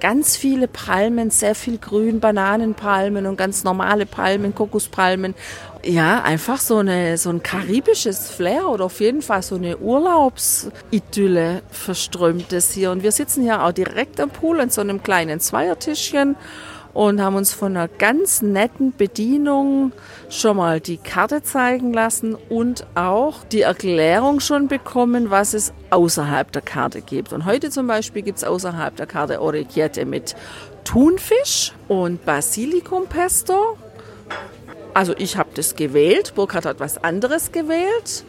Ganz 0.00 0.36
viele 0.36 0.66
Palmen, 0.66 1.30
sehr 1.30 1.54
viel 1.54 1.78
Grün, 1.78 2.18
Bananenpalmen 2.18 3.24
und 3.26 3.36
ganz 3.36 3.62
normale 3.62 4.04
Palmen, 4.04 4.52
Kokospalmen. 4.52 5.34
Ja, 5.84 6.22
einfach 6.22 6.58
so, 6.58 6.78
eine, 6.78 7.16
so 7.18 7.30
ein 7.30 7.42
karibisches 7.42 8.28
Flair 8.30 8.68
oder 8.68 8.86
auf 8.86 9.00
jeden 9.00 9.22
Fall 9.22 9.42
so 9.42 9.54
eine 9.54 9.78
Urlaubsidylle 9.78 11.62
verströmt 11.70 12.52
es 12.52 12.72
hier. 12.72 12.90
Und 12.90 13.04
wir 13.04 13.12
sitzen 13.12 13.42
hier 13.42 13.62
auch 13.62 13.72
direkt 13.72 14.18
am 14.18 14.30
Pool 14.30 14.58
in 14.58 14.70
so 14.70 14.80
einem 14.80 15.04
kleinen 15.04 15.38
Zweiertischchen 15.38 16.36
und 16.94 17.20
haben 17.20 17.36
uns 17.36 17.52
von 17.54 17.76
einer 17.76 17.88
ganz 17.88 18.42
netten 18.42 18.94
Bedienung 18.96 19.92
schon 20.28 20.56
mal 20.58 20.80
die 20.80 20.98
Karte 20.98 21.42
zeigen 21.42 21.92
lassen 21.92 22.34
und 22.34 22.86
auch 22.94 23.44
die 23.44 23.62
Erklärung 23.62 24.40
schon 24.40 24.68
bekommen, 24.68 25.30
was 25.30 25.54
es 25.54 25.72
außerhalb 25.90 26.52
der 26.52 26.62
Karte 26.62 27.00
gibt. 27.00 27.32
Und 27.32 27.46
heute 27.46 27.70
zum 27.70 27.86
Beispiel 27.86 28.22
gibt 28.22 28.38
es 28.38 28.44
außerhalb 28.44 28.96
der 28.96 29.06
Karte 29.06 29.40
Orecchiette 29.40 30.04
mit 30.04 30.34
Thunfisch 30.84 31.72
und 31.88 32.24
Basilikumpesto. 32.24 33.78
Also 34.94 35.14
ich 35.16 35.36
habe 35.36 35.50
das 35.54 35.74
gewählt, 35.74 36.34
Burkhard 36.34 36.66
hat 36.66 36.80
was 36.80 37.02
anderes 37.02 37.52
gewählt. 37.52 38.24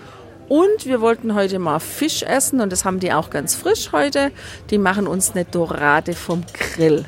Und 0.49 0.85
wir 0.85 1.01
wollten 1.01 1.35
heute 1.35 1.57
mal 1.57 1.79
Fisch 1.79 2.21
essen 2.21 2.61
und 2.61 2.71
das 2.71 2.85
haben 2.85 2.99
die 2.99 3.13
auch 3.13 3.29
ganz 3.29 3.55
frisch 3.55 3.91
heute. 3.91 4.31
Die 4.69 4.77
machen 4.77 5.07
uns 5.07 5.31
eine 5.31 5.45
Dorade 5.45 6.13
vom 6.13 6.43
Grill. 6.53 7.05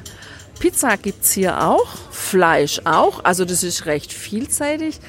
Pizza 0.59 0.97
gibt 0.97 1.23
es 1.23 1.33
hier 1.33 1.61
auch, 1.61 1.87
Fleisch 2.11 2.81
auch, 2.85 3.23
also 3.23 3.45
das 3.45 3.63
ist 3.63 3.85
recht 3.85 4.13
vielseitig. 4.13 4.99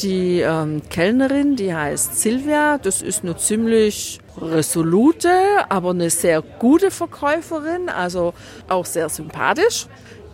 Die 0.00 0.40
ähm, 0.40 0.82
Kellnerin, 0.88 1.54
die 1.54 1.74
heißt 1.74 2.20
Silvia, 2.20 2.78
das 2.78 3.02
ist 3.02 3.22
eine 3.22 3.36
ziemlich 3.36 4.20
resolute, 4.40 5.30
aber 5.68 5.90
eine 5.90 6.10
sehr 6.10 6.40
gute 6.42 6.90
Verkäuferin, 6.90 7.88
also 7.88 8.32
auch 8.68 8.86
sehr 8.86 9.08
sympathisch. 9.08 9.86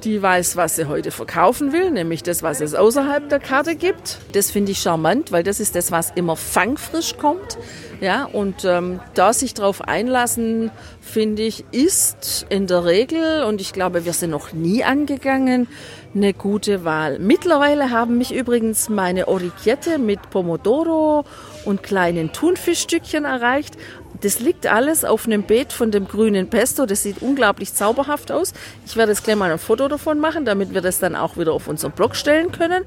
Die 0.05 0.23
weiß, 0.23 0.57
was 0.57 0.77
sie 0.77 0.87
heute 0.87 1.11
verkaufen 1.11 1.73
will, 1.73 1.91
nämlich 1.91 2.23
das, 2.23 2.45
was 2.45 2.61
es 2.61 2.75
außerhalb 2.75 3.29
der 3.29 3.41
Karte 3.41 3.75
gibt. 3.75 4.19
Das 4.33 4.51
finde 4.51 4.71
ich 4.71 4.79
charmant, 4.79 5.33
weil 5.33 5.43
das 5.43 5.59
ist 5.59 5.75
das, 5.75 5.91
was 5.91 6.13
immer 6.15 6.37
fangfrisch 6.37 7.17
kommt. 7.17 7.59
Ja, 8.01 8.27
und 8.27 8.65
ähm, 8.65 9.01
da 9.15 9.33
sich 9.33 9.55
darauf 9.55 9.83
einlassen, 9.83 10.71
finde 11.01 11.43
ich, 11.43 11.65
ist 11.73 12.47
in 12.49 12.69
der 12.69 12.85
Regel, 12.85 13.43
und 13.43 13.61
ich 13.61 13.73
glaube, 13.73 14.05
wir 14.05 14.13
sind 14.13 14.31
noch 14.31 14.53
nie 14.53 14.85
angegangen, 14.85 15.67
eine 16.15 16.33
gute 16.33 16.85
Wahl. 16.85 17.19
Mittlerweile 17.19 17.91
haben 17.91 18.19
mich 18.19 18.33
übrigens 18.33 18.89
meine 18.89 19.27
Oricchiette 19.29 19.99
mit 19.99 20.31
Pomodoro 20.31 21.25
und 21.65 21.83
kleinen 21.83 22.33
Thunfischstückchen 22.33 23.25
erreicht. 23.25 23.75
Das 24.21 24.41
liegt 24.41 24.67
alles 24.67 25.05
auf 25.05 25.27
einem 25.27 25.43
Beet 25.43 25.73
von 25.73 25.91
dem 25.91 26.09
grünen 26.09 26.49
Pesto. 26.51 26.87
Das 26.87 27.03
sieht 27.03 27.23
unglaublich 27.23 27.75
zauberhaft 27.75 28.33
aus. 28.33 28.53
Ich 28.87 28.97
werde 28.97 29.13
jetzt 29.13 29.25
gleich 29.25 29.37
mal 29.37 29.51
ein 29.51 29.59
Foto 29.59 29.89
davon 29.89 30.19
machen, 30.19 30.45
damit 30.45 30.75
wir 30.75 30.81
das 30.81 30.99
dann 30.99 31.15
auch 31.15 31.37
wieder 31.37 31.53
auf 31.53 31.69
unseren 31.69 31.93
Blog 31.93 32.17
stellen 32.17 32.51
können. 32.51 32.85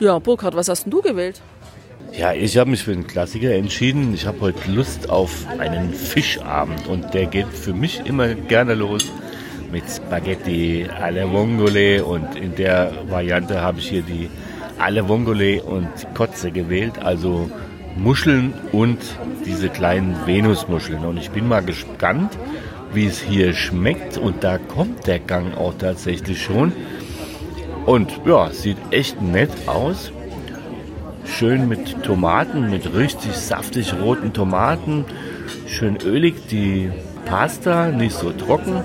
Ja, 0.00 0.18
Burkhard, 0.18 0.54
was 0.54 0.68
hast 0.68 0.84
denn 0.84 0.90
du 0.90 1.02
gewählt? 1.02 1.40
Ja, 2.12 2.32
ich 2.32 2.56
habe 2.58 2.70
mich 2.70 2.82
für 2.82 2.92
einen 2.92 3.06
Klassiker 3.06 3.52
entschieden. 3.52 4.12
Ich 4.14 4.26
habe 4.26 4.40
heute 4.40 4.70
Lust 4.70 5.08
auf 5.08 5.46
einen 5.58 5.94
Fischabend 5.94 6.86
und 6.88 7.14
der 7.14 7.26
geht 7.26 7.48
für 7.48 7.72
mich 7.72 8.04
immer 8.04 8.34
gerne 8.34 8.74
los 8.74 9.10
mit 9.70 9.84
Spaghetti 9.88 10.86
alle 11.00 11.30
Vongole 11.30 12.04
und 12.04 12.34
in 12.34 12.54
der 12.56 12.92
Variante 13.08 13.60
habe 13.60 13.78
ich 13.78 13.88
hier 13.88 14.02
die 14.02 14.28
alle 14.78 15.08
Vongole 15.08 15.62
und 15.62 15.88
Kotze 16.14 16.50
gewählt, 16.50 16.94
also 17.00 17.50
Muscheln 17.96 18.54
und 18.72 18.98
diese 19.44 19.68
kleinen 19.68 20.16
Venusmuscheln. 20.26 21.04
Und 21.04 21.18
ich 21.18 21.30
bin 21.30 21.48
mal 21.48 21.62
gespannt, 21.62 22.36
wie 22.92 23.06
es 23.06 23.20
hier 23.20 23.52
schmeckt. 23.54 24.18
Und 24.18 24.44
da 24.44 24.58
kommt 24.58 25.06
der 25.06 25.18
Gang 25.18 25.56
auch 25.56 25.74
tatsächlich 25.78 26.42
schon. 26.42 26.72
Und 27.86 28.20
ja, 28.26 28.50
sieht 28.50 28.78
echt 28.90 29.20
nett 29.20 29.50
aus. 29.66 30.12
Schön 31.24 31.68
mit 31.68 32.02
Tomaten, 32.02 32.70
mit 32.70 32.94
richtig 32.94 33.32
saftig 33.32 33.94
roten 33.94 34.32
Tomaten. 34.32 35.04
Schön 35.66 35.96
ölig 35.96 36.46
die 36.50 36.90
Pasta, 37.24 37.88
nicht 37.88 38.14
so 38.14 38.30
trocken. 38.30 38.82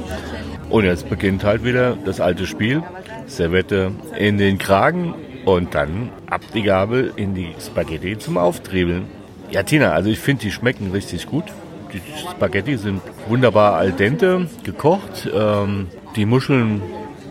Und 0.70 0.86
jetzt 0.86 1.10
beginnt 1.10 1.44
halt 1.44 1.64
wieder 1.64 1.98
das 2.06 2.20
alte 2.20 2.46
Spiel. 2.46 2.84
Servette 3.28 3.92
in 4.18 4.38
den 4.38 4.58
Kragen 4.58 5.16
und 5.46 5.76
dann 5.76 6.10
ab 6.30 6.42
die 6.54 6.64
Gabel 6.64 7.14
in 7.16 7.36
die 7.36 7.54
Spaghetti 7.60 8.18
zum 8.18 8.38
Auftriebeln. 8.38 9.06
Ja, 9.52 9.64
Tina, 9.64 9.92
also 9.92 10.10
ich 10.10 10.20
finde, 10.20 10.42
die 10.42 10.52
schmecken 10.52 10.92
richtig 10.92 11.28
gut. 11.28 11.46
Die 11.94 12.02
Spaghetti 12.20 12.78
sind 12.78 13.02
wunderbar 13.28 13.76
al 13.76 13.92
dente 13.92 14.48
gekocht. 14.64 15.30
Ähm, 15.34 15.88
die 16.16 16.26
Muscheln 16.26 16.82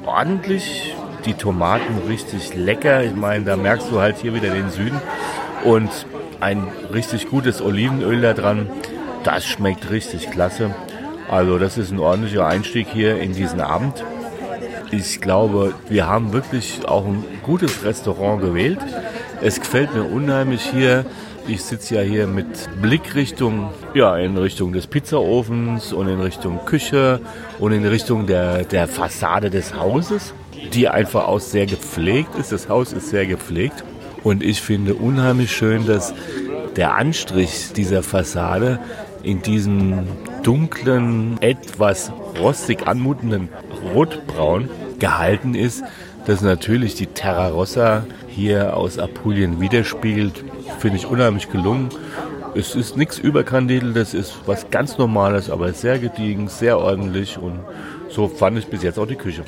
ordentlich. 0.06 0.94
Die 1.26 1.34
Tomaten 1.34 1.98
richtig 2.08 2.54
lecker. 2.54 3.02
Ich 3.02 3.14
meine, 3.14 3.44
da 3.44 3.56
merkst 3.56 3.90
du 3.90 4.00
halt 4.00 4.18
hier 4.18 4.34
wieder 4.34 4.50
den 4.50 4.70
Süden. 4.70 5.00
Und 5.64 5.90
ein 6.40 6.68
richtig 6.92 7.28
gutes 7.28 7.60
Olivenöl 7.60 8.20
da 8.20 8.32
dran. 8.32 8.68
Das 9.24 9.44
schmeckt 9.44 9.90
richtig 9.90 10.30
klasse. 10.30 10.74
Also 11.30 11.58
das 11.58 11.78
ist 11.78 11.90
ein 11.90 11.98
ordentlicher 11.98 12.46
Einstieg 12.46 12.86
hier 12.92 13.18
in 13.18 13.32
diesen 13.32 13.60
Abend. 13.60 14.04
Ich 14.96 15.20
glaube, 15.20 15.74
wir 15.88 16.06
haben 16.06 16.32
wirklich 16.32 16.86
auch 16.86 17.04
ein 17.04 17.24
gutes 17.42 17.82
Restaurant 17.82 18.40
gewählt. 18.40 18.78
Es 19.42 19.58
gefällt 19.58 19.92
mir 19.92 20.04
unheimlich 20.04 20.62
hier. 20.62 21.04
Ich 21.48 21.64
sitze 21.64 21.96
ja 21.96 22.00
hier 22.02 22.28
mit 22.28 22.46
Blickrichtung, 22.80 23.70
ja, 23.92 24.16
in 24.16 24.36
Richtung 24.36 24.72
des 24.72 24.86
Pizzaofens 24.86 25.92
und 25.92 26.08
in 26.08 26.20
Richtung 26.20 26.64
Küche 26.64 27.20
und 27.58 27.72
in 27.72 27.84
Richtung 27.84 28.26
der, 28.26 28.62
der 28.62 28.86
Fassade 28.86 29.50
des 29.50 29.74
Hauses, 29.76 30.32
die 30.72 30.88
einfach 30.88 31.26
auch 31.26 31.40
sehr 31.40 31.66
gepflegt 31.66 32.36
ist. 32.36 32.52
Das 32.52 32.68
Haus 32.68 32.92
ist 32.92 33.08
sehr 33.08 33.26
gepflegt. 33.26 33.82
Und 34.22 34.44
ich 34.44 34.62
finde 34.62 34.94
unheimlich 34.94 35.50
schön, 35.50 35.86
dass 35.86 36.14
der 36.76 36.94
Anstrich 36.94 37.72
dieser 37.72 38.04
Fassade 38.04 38.78
in 39.24 39.42
diesem 39.42 40.06
dunklen, 40.44 41.36
etwas 41.40 42.12
rostig 42.38 42.86
anmutenden 42.86 43.48
Rotbraun 43.94 44.68
gehalten 45.04 45.54
ist, 45.54 45.84
das 46.24 46.40
natürlich 46.40 46.94
die 46.94 47.08
Terra 47.08 47.48
Rossa 47.48 48.06
hier 48.26 48.74
aus 48.74 48.98
Apulien 48.98 49.60
widerspiegelt, 49.60 50.42
finde 50.78 50.96
ich 50.96 51.04
unheimlich 51.04 51.50
gelungen. 51.50 51.90
Es 52.54 52.74
ist 52.74 52.96
nichts 52.96 53.18
Überkandideltes, 53.18 54.14
ist 54.14 54.32
was 54.46 54.70
ganz 54.70 54.96
Normales, 54.96 55.50
aber 55.50 55.74
sehr 55.74 55.98
gediegen, 55.98 56.48
sehr 56.48 56.78
ordentlich 56.78 57.36
und 57.36 57.60
so 58.08 58.28
fand 58.28 58.58
ich 58.58 58.66
bis 58.68 58.82
jetzt 58.82 58.98
auch 58.98 59.06
die 59.06 59.16
Küche. 59.16 59.44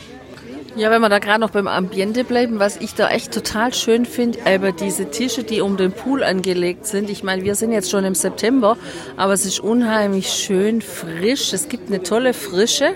Ja, 0.77 0.91
wenn 0.91 1.01
wir 1.01 1.09
da 1.09 1.21
gerade 1.21 1.41
noch 1.41 1.53
beim 1.53 1.69
Ambiente 1.69 2.23
bleiben, 2.23 2.59
was 2.59 2.77
ich 2.77 2.95
da 2.95 3.09
echt 3.09 3.33
total 3.33 3.73
schön 3.73 4.05
finde, 4.05 4.41
über 4.55 4.73
diese 4.73 5.09
Tische, 5.11 5.43
die 5.43 5.63
um 5.63 5.79
den 5.79 5.91
Pool 5.91 6.23
angelegt 6.23 6.85
sind. 6.85 7.09
Ich 7.09 7.23
meine, 7.23 7.45
wir 7.45 7.55
sind 7.55 7.73
jetzt 7.73 7.91
schon 7.91 8.05
im 8.05 8.15
September, 8.15 8.77
aber 9.17 9.33
es 9.33 9.47
ist 9.47 9.59
unheimlich 9.61 10.29
schön 10.29 10.83
frisch. 10.83 11.55
Es 11.55 11.71
gibt 11.71 11.89
eine 11.89 12.03
tolle 12.03 12.35
Frische. 12.35 12.93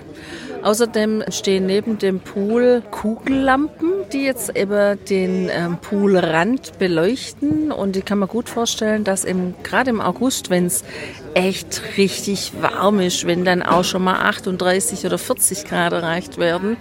Außerdem 0.63 1.23
stehen 1.29 1.65
neben 1.65 1.97
dem 1.97 2.19
Pool 2.19 2.83
Kugellampen, 2.91 3.91
die 4.13 4.23
jetzt 4.23 4.55
eben 4.55 5.03
den 5.05 5.49
ähm, 5.49 5.77
Poolrand 5.77 6.77
beleuchten. 6.77 7.71
Und 7.71 7.97
ich 7.97 8.05
kann 8.05 8.19
mir 8.19 8.27
gut 8.27 8.47
vorstellen, 8.47 9.03
dass 9.03 9.23
im, 9.23 9.55
gerade 9.63 9.89
im 9.89 10.01
August, 10.01 10.49
wenn 10.49 10.67
es 10.67 10.83
echt 11.33 11.81
richtig 11.97 12.51
warm 12.61 12.99
ist, 12.99 13.25
wenn 13.25 13.43
dann 13.43 13.63
auch 13.63 13.83
schon 13.83 14.03
mal 14.03 14.21
38 14.21 15.05
oder 15.05 15.17
40 15.17 15.65
Grad 15.65 15.93
erreicht 15.93 16.37
werden, 16.37 16.77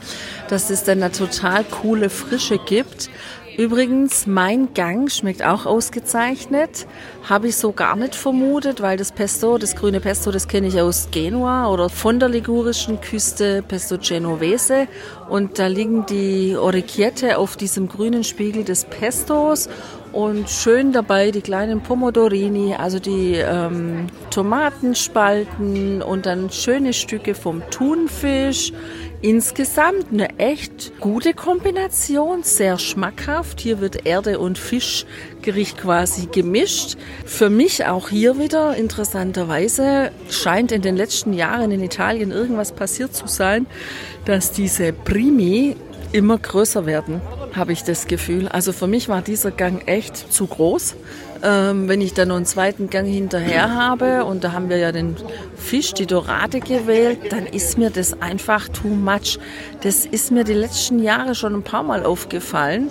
dass 0.48 0.70
es 0.70 0.84
dann 0.84 1.02
eine 1.02 1.12
total 1.12 1.64
coole 1.64 2.10
Frische 2.10 2.58
gibt. 2.58 3.08
Übrigens, 3.56 4.26
mein 4.26 4.72
Gang 4.74 5.10
schmeckt 5.10 5.44
auch 5.44 5.66
ausgezeichnet. 5.66 6.86
Habe 7.28 7.48
ich 7.48 7.56
so 7.56 7.72
gar 7.72 7.96
nicht 7.96 8.14
vermutet, 8.14 8.80
weil 8.80 8.96
das 8.96 9.12
Pesto, 9.12 9.58
das 9.58 9.76
grüne 9.76 10.00
Pesto, 10.00 10.30
das 10.30 10.48
kenne 10.48 10.68
ich 10.68 10.80
aus 10.80 11.08
Genua 11.10 11.68
oder 11.68 11.88
von 11.88 12.18
der 12.18 12.28
ligurischen 12.28 13.00
Küste, 13.00 13.62
Pesto 13.66 13.98
Genovese. 13.98 14.86
Und 15.28 15.58
da 15.58 15.66
liegen 15.66 16.06
die 16.06 16.56
Orecchiette 16.56 17.38
auf 17.38 17.56
diesem 17.56 17.88
grünen 17.88 18.24
Spiegel 18.24 18.64
des 18.64 18.84
Pestos 18.84 19.68
und 20.12 20.50
schön 20.50 20.92
dabei 20.92 21.30
die 21.30 21.40
kleinen 21.40 21.82
Pomodorini, 21.82 22.74
also 22.74 22.98
die 22.98 23.34
ähm, 23.34 24.08
Tomatenspalten 24.30 26.02
und 26.02 26.26
dann 26.26 26.50
schöne 26.50 26.92
Stücke 26.92 27.34
vom 27.34 27.62
Thunfisch. 27.70 28.72
Insgesamt 29.22 30.06
eine 30.12 30.38
echt 30.38 30.98
gute 30.98 31.34
Kombination, 31.34 32.42
sehr 32.42 32.78
schmackhaft. 32.78 33.60
Hier 33.60 33.78
wird 33.78 34.06
Erde 34.06 34.38
und 34.38 34.56
Fischgericht 34.56 35.76
quasi 35.76 36.26
gemischt. 36.32 36.96
Für 37.26 37.50
mich 37.50 37.84
auch 37.84 38.08
hier 38.08 38.38
wieder 38.38 38.76
interessanterweise 38.76 40.10
scheint 40.30 40.72
in 40.72 40.80
den 40.80 40.96
letzten 40.96 41.34
Jahren 41.34 41.70
in 41.70 41.82
Italien 41.82 42.30
irgendwas 42.30 42.72
passiert 42.72 43.14
zu 43.14 43.26
sein, 43.26 43.66
dass 44.24 44.52
diese 44.52 44.94
Primi 44.94 45.76
immer 46.12 46.38
größer 46.38 46.86
werden, 46.86 47.20
habe 47.54 47.72
ich 47.72 47.84
das 47.84 48.06
Gefühl. 48.06 48.48
Also 48.48 48.72
für 48.72 48.86
mich 48.86 49.10
war 49.10 49.20
dieser 49.20 49.50
Gang 49.50 49.86
echt 49.86 50.32
zu 50.32 50.46
groß. 50.46 50.96
Ähm, 51.42 51.88
wenn 51.88 52.00
ich 52.00 52.12
dann 52.12 52.28
noch 52.28 52.36
einen 52.36 52.44
zweiten 52.44 52.90
Gang 52.90 53.06
hinterher 53.06 53.74
habe 53.74 54.24
und 54.24 54.44
da 54.44 54.52
haben 54.52 54.68
wir 54.68 54.76
ja 54.76 54.92
den 54.92 55.16
Fisch, 55.56 55.94
die 55.94 56.06
Dorade 56.06 56.60
gewählt, 56.60 57.18
dann 57.30 57.46
ist 57.46 57.78
mir 57.78 57.90
das 57.90 58.20
einfach 58.20 58.68
too 58.68 58.88
much. 58.88 59.38
Das 59.82 60.04
ist 60.04 60.30
mir 60.30 60.44
die 60.44 60.52
letzten 60.52 61.02
Jahre 61.02 61.34
schon 61.34 61.54
ein 61.54 61.62
paar 61.62 61.82
Mal 61.82 62.04
aufgefallen 62.04 62.90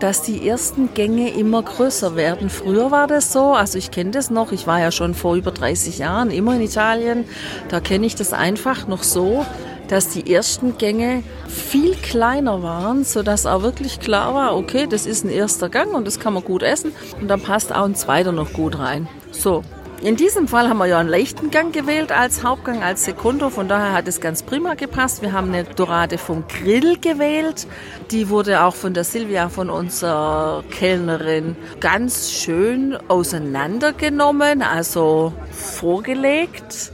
dass 0.00 0.22
die 0.22 0.48
ersten 0.48 0.94
Gänge 0.94 1.30
immer 1.30 1.62
größer 1.62 2.16
werden. 2.16 2.50
Früher 2.50 2.90
war 2.90 3.06
das 3.06 3.32
so, 3.32 3.54
also 3.54 3.78
ich 3.78 3.90
kenne 3.90 4.10
das 4.10 4.30
noch, 4.30 4.52
ich 4.52 4.66
war 4.66 4.80
ja 4.80 4.90
schon 4.90 5.14
vor 5.14 5.34
über 5.34 5.50
30 5.50 5.98
Jahren 5.98 6.30
immer 6.30 6.54
in 6.54 6.62
Italien, 6.62 7.24
da 7.68 7.80
kenne 7.80 8.06
ich 8.06 8.14
das 8.14 8.32
einfach 8.32 8.86
noch 8.86 9.02
so, 9.02 9.44
dass 9.88 10.10
die 10.10 10.32
ersten 10.32 10.78
Gänge 10.78 11.22
viel 11.48 11.94
kleiner 11.96 12.62
waren, 12.62 13.04
sodass 13.04 13.46
auch 13.46 13.62
wirklich 13.62 14.00
klar 14.00 14.34
war, 14.34 14.56
okay, 14.56 14.86
das 14.86 15.06
ist 15.06 15.24
ein 15.24 15.30
erster 15.30 15.68
Gang 15.68 15.94
und 15.94 16.06
das 16.06 16.20
kann 16.20 16.34
man 16.34 16.44
gut 16.44 16.62
essen 16.62 16.92
und 17.20 17.28
dann 17.28 17.40
passt 17.40 17.74
auch 17.74 17.84
ein 17.84 17.94
zweiter 17.94 18.32
noch 18.32 18.52
gut 18.52 18.78
rein. 18.78 19.08
So. 19.32 19.62
In 20.00 20.14
diesem 20.14 20.46
Fall 20.46 20.68
haben 20.68 20.78
wir 20.78 20.86
ja 20.86 21.00
einen 21.00 21.08
leichten 21.08 21.50
Gang 21.50 21.74
gewählt 21.74 22.12
als 22.12 22.44
Hauptgang, 22.44 22.84
als 22.84 23.04
Sekundo. 23.04 23.50
Von 23.50 23.66
daher 23.66 23.94
hat 23.94 24.06
es 24.06 24.20
ganz 24.20 24.44
prima 24.44 24.74
gepasst. 24.74 25.22
Wir 25.22 25.32
haben 25.32 25.48
eine 25.48 25.64
Dorade 25.64 26.18
vom 26.18 26.44
Grill 26.46 26.98
gewählt. 27.00 27.66
Die 28.12 28.28
wurde 28.28 28.62
auch 28.62 28.76
von 28.76 28.94
der 28.94 29.02
Silvia, 29.02 29.48
von 29.48 29.70
unserer 29.70 30.62
Kellnerin, 30.70 31.56
ganz 31.80 32.30
schön 32.30 32.96
auseinandergenommen, 33.08 34.62
also 34.62 35.32
vorgelegt. 35.50 36.92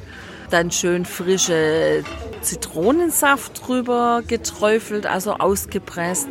Dann 0.49 0.71
schön 0.71 1.05
frische 1.05 2.05
Zitronensaft 2.45 3.67
drüber 3.67 4.23
geträufelt, 4.27 5.07
also 5.07 5.35
ausgepresst. 5.35 6.29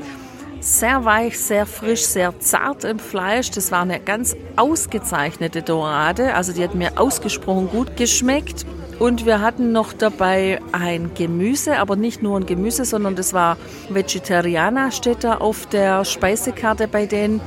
Sehr 0.61 1.03
weich, 1.03 1.37
sehr 1.37 1.65
frisch, 1.65 2.05
sehr 2.05 2.39
zart 2.39 2.85
im 2.85 2.99
Fleisch. 2.99 3.51
Das 3.51 3.71
war 3.71 3.81
eine 3.81 3.99
ganz 3.99 4.35
ausgezeichnete 4.55 5.61
Dorade. 5.61 6.35
Also 6.35 6.53
die 6.53 6.63
hat 6.63 6.73
mir 6.73 6.97
ausgesprochen 6.97 7.69
gut 7.69 7.97
geschmeckt. 7.97 8.65
Und 8.99 9.25
wir 9.25 9.41
hatten 9.41 9.73
noch 9.73 9.91
dabei 9.91 10.61
ein 10.71 11.11
Gemüse, 11.15 11.79
aber 11.79 11.97
nicht 11.97 12.23
nur 12.23 12.39
ein 12.39 12.45
Gemüse, 12.45 12.85
sondern 12.85 13.15
das 13.15 13.33
war 13.33 13.57
Vegetariana, 13.89 14.91
steht 14.91 15.23
da 15.23 15.35
auf 15.39 15.65
der 15.65 16.05
Speisekarte 16.05 16.87
bei 16.87 17.07
denen. 17.07 17.41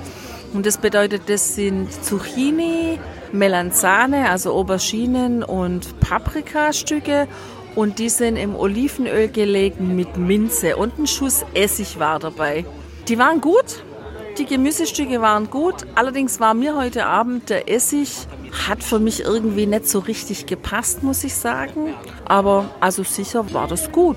Und 0.52 0.66
das 0.66 0.78
bedeutet, 0.78 1.22
das 1.28 1.54
sind 1.54 1.92
Zucchini, 2.04 2.98
Melanzane, 3.32 4.28
also 4.30 4.52
Auberginen 4.52 5.42
und 5.42 5.98
Paprikastücke 6.00 7.28
und 7.76 8.00
die 8.00 8.08
sind 8.08 8.36
im 8.36 8.56
Olivenöl 8.56 9.28
gelegt 9.28 9.80
mit 9.80 10.16
Minze 10.16 10.76
und 10.76 10.98
ein 10.98 11.06
Schuss 11.06 11.44
Essig 11.54 12.00
war 12.00 12.18
dabei. 12.18 12.64
Die 13.06 13.18
waren 13.18 13.40
gut, 13.40 13.84
die 14.38 14.46
Gemüsestücke 14.46 15.20
waren 15.20 15.48
gut, 15.48 15.86
allerdings 15.94 16.40
war 16.40 16.54
mir 16.54 16.76
heute 16.76 17.06
Abend 17.06 17.48
der 17.50 17.70
Essig, 17.70 18.26
hat 18.68 18.82
für 18.82 18.98
mich 18.98 19.20
irgendwie 19.20 19.66
nicht 19.66 19.88
so 19.88 20.00
richtig 20.00 20.46
gepasst, 20.46 21.02
muss 21.02 21.22
ich 21.22 21.34
sagen. 21.34 21.94
Aber 22.24 22.70
also 22.80 23.02
sicher 23.02 23.52
war 23.52 23.68
das 23.68 23.92
gut. 23.92 24.16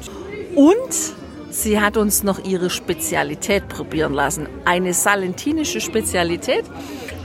Und 0.55 1.13
sie 1.51 1.79
hat 1.79 1.97
uns 1.97 2.23
noch 2.23 2.43
ihre 2.43 2.69
Spezialität 2.69 3.67
probieren 3.67 4.13
lassen. 4.13 4.47
Eine 4.65 4.93
salentinische 4.93 5.81
Spezialität 5.81 6.65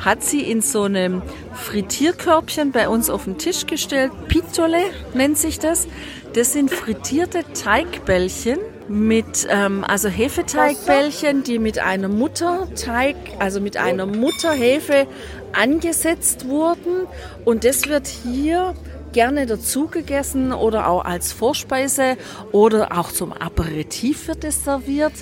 hat 0.04 0.22
sie 0.22 0.42
in 0.42 0.60
so 0.60 0.82
einem 0.82 1.22
Frittierkörbchen 1.54 2.72
bei 2.72 2.88
uns 2.88 3.08
auf 3.08 3.24
den 3.24 3.38
Tisch 3.38 3.66
gestellt. 3.66 4.12
Pitole 4.28 4.82
nennt 5.14 5.38
sich 5.38 5.58
das. 5.58 5.88
Das 6.34 6.52
sind 6.52 6.68
frittierte 6.68 7.44
Teigbällchen 7.54 8.58
mit, 8.88 9.46
ähm, 9.48 9.84
also 9.84 10.08
Hefeteigbällchen, 10.08 11.44
die 11.44 11.60
mit 11.60 11.78
einer 11.78 12.08
Mutterteig, 12.08 13.14
also 13.38 13.60
mit 13.60 13.76
einer 13.76 14.04
Mutterhefe 14.04 15.06
angesetzt 15.52 16.48
wurden. 16.48 17.06
Und 17.44 17.64
das 17.64 17.88
wird 17.88 18.08
hier 18.08 18.74
gerne 19.14 19.46
dazu 19.46 19.86
gegessen 19.86 20.52
oder 20.52 20.88
auch 20.88 21.04
als 21.04 21.32
Vorspeise 21.32 22.18
oder 22.52 22.98
auch 22.98 23.12
zum 23.12 23.32
Aperitif 23.32 24.28
wird 24.28 24.44
es 24.44 24.64
serviert. 24.64 25.12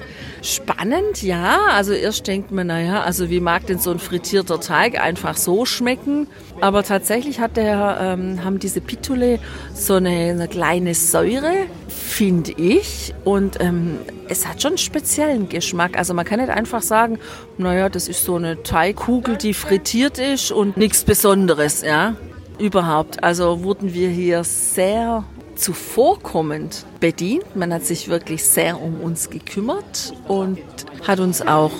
Spannend, 0.40 1.22
ja. 1.22 1.59
Also 1.72 1.92
erst 1.92 2.26
denkt 2.26 2.50
man, 2.50 2.66
naja, 2.66 3.02
also 3.02 3.31
wie 3.31 3.38
mag 3.40 3.66
denn 3.66 3.78
so 3.78 3.92
ein 3.92 4.00
frittierter 4.00 4.59
Teig 4.59 5.00
einfach 5.00 5.37
so 5.37 5.64
schmecken? 5.64 6.26
Aber 6.61 6.83
tatsächlich 6.83 7.38
hat 7.38 7.57
der, 7.57 7.98
ähm, 8.00 8.42
haben 8.44 8.59
diese 8.59 8.81
Pitule 8.81 9.38
so 9.74 9.94
eine, 9.94 10.31
eine 10.31 10.48
kleine 10.48 10.94
Säure, 10.94 11.52
finde 11.88 12.52
ich. 12.52 13.14
Und 13.24 13.61
ähm, 13.61 13.98
es 14.28 14.48
hat 14.48 14.62
schon 14.62 14.72
einen 14.72 14.78
speziellen 14.78 15.48
Geschmack. 15.50 15.98
Also 15.98 16.14
man 16.14 16.24
kann 16.24 16.40
nicht 16.40 16.50
einfach 16.50 16.83
sagen, 16.83 17.18
naja, 17.59 17.90
das 17.90 18.09
ist 18.09 18.24
so 18.24 18.37
eine 18.37 18.62
Teigkugel, 18.62 19.37
die 19.37 19.52
frittiert 19.52 20.18
ist 20.18 20.50
und 20.50 20.78
nichts 20.78 21.05
Besonderes, 21.05 21.83
ja 21.83 22.16
überhaupt. 22.59 23.23
Also 23.23 23.62
wurden 23.62 23.95
wir 23.95 24.09
hier 24.09 24.45
sehr 24.45 25.25
zuvorkommend 25.55 26.85
bedient. 27.01 27.57
Man 27.57 27.73
hat 27.73 27.85
sich 27.85 28.09
wirklich 28.09 28.45
sehr 28.45 28.81
um 28.81 29.01
uns 29.01 29.31
gekümmert 29.31 30.12
und 30.27 30.59
hat 31.07 31.21
uns 31.21 31.43
auch 31.43 31.73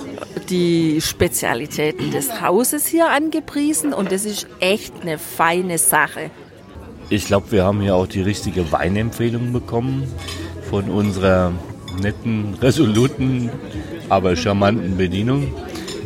die 0.49 1.01
Spezialitäten 1.01 2.11
des 2.11 2.41
Hauses 2.43 2.87
hier 2.87 3.09
angepriesen 3.11 3.93
und 3.93 4.13
das 4.13 4.25
ist 4.25 4.47
echt 4.61 4.93
eine 5.03 5.19
feine 5.19 5.79
Sache. 5.79 6.31
Ich 7.09 7.27
glaube, 7.27 7.53
wir 7.53 7.65
haben 7.65 7.81
hier 7.81 7.95
auch 7.95 8.07
die 8.07 8.23
richtige 8.23 8.71
Weinempfehlung 8.73 9.53
bekommen 9.53 10.05
von 10.71 10.89
unserer 10.91 11.53
netten, 12.01 12.55
resoluten, 12.61 13.51
aber 14.09 14.37
charmanten 14.37 14.97
Bedienung, 14.97 15.53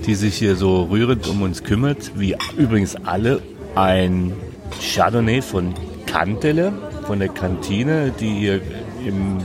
die 0.07 0.15
sich 0.15 0.37
hier 0.37 0.57
so 0.57 0.85
rührend 0.85 1.29
um 1.29 1.43
uns 1.43 1.63
kümmert, 1.63 2.13
wie 2.17 2.37
übrigens 2.57 2.97
alle 2.97 3.43
ein 3.75 4.33
Chardonnay 4.81 5.43
von 5.43 5.75
Kantele, 6.07 6.73
von 7.07 7.19
der 7.19 7.29
Kantine, 7.29 8.13
die 8.19 8.33
hier 8.35 8.61
im 9.07 9.39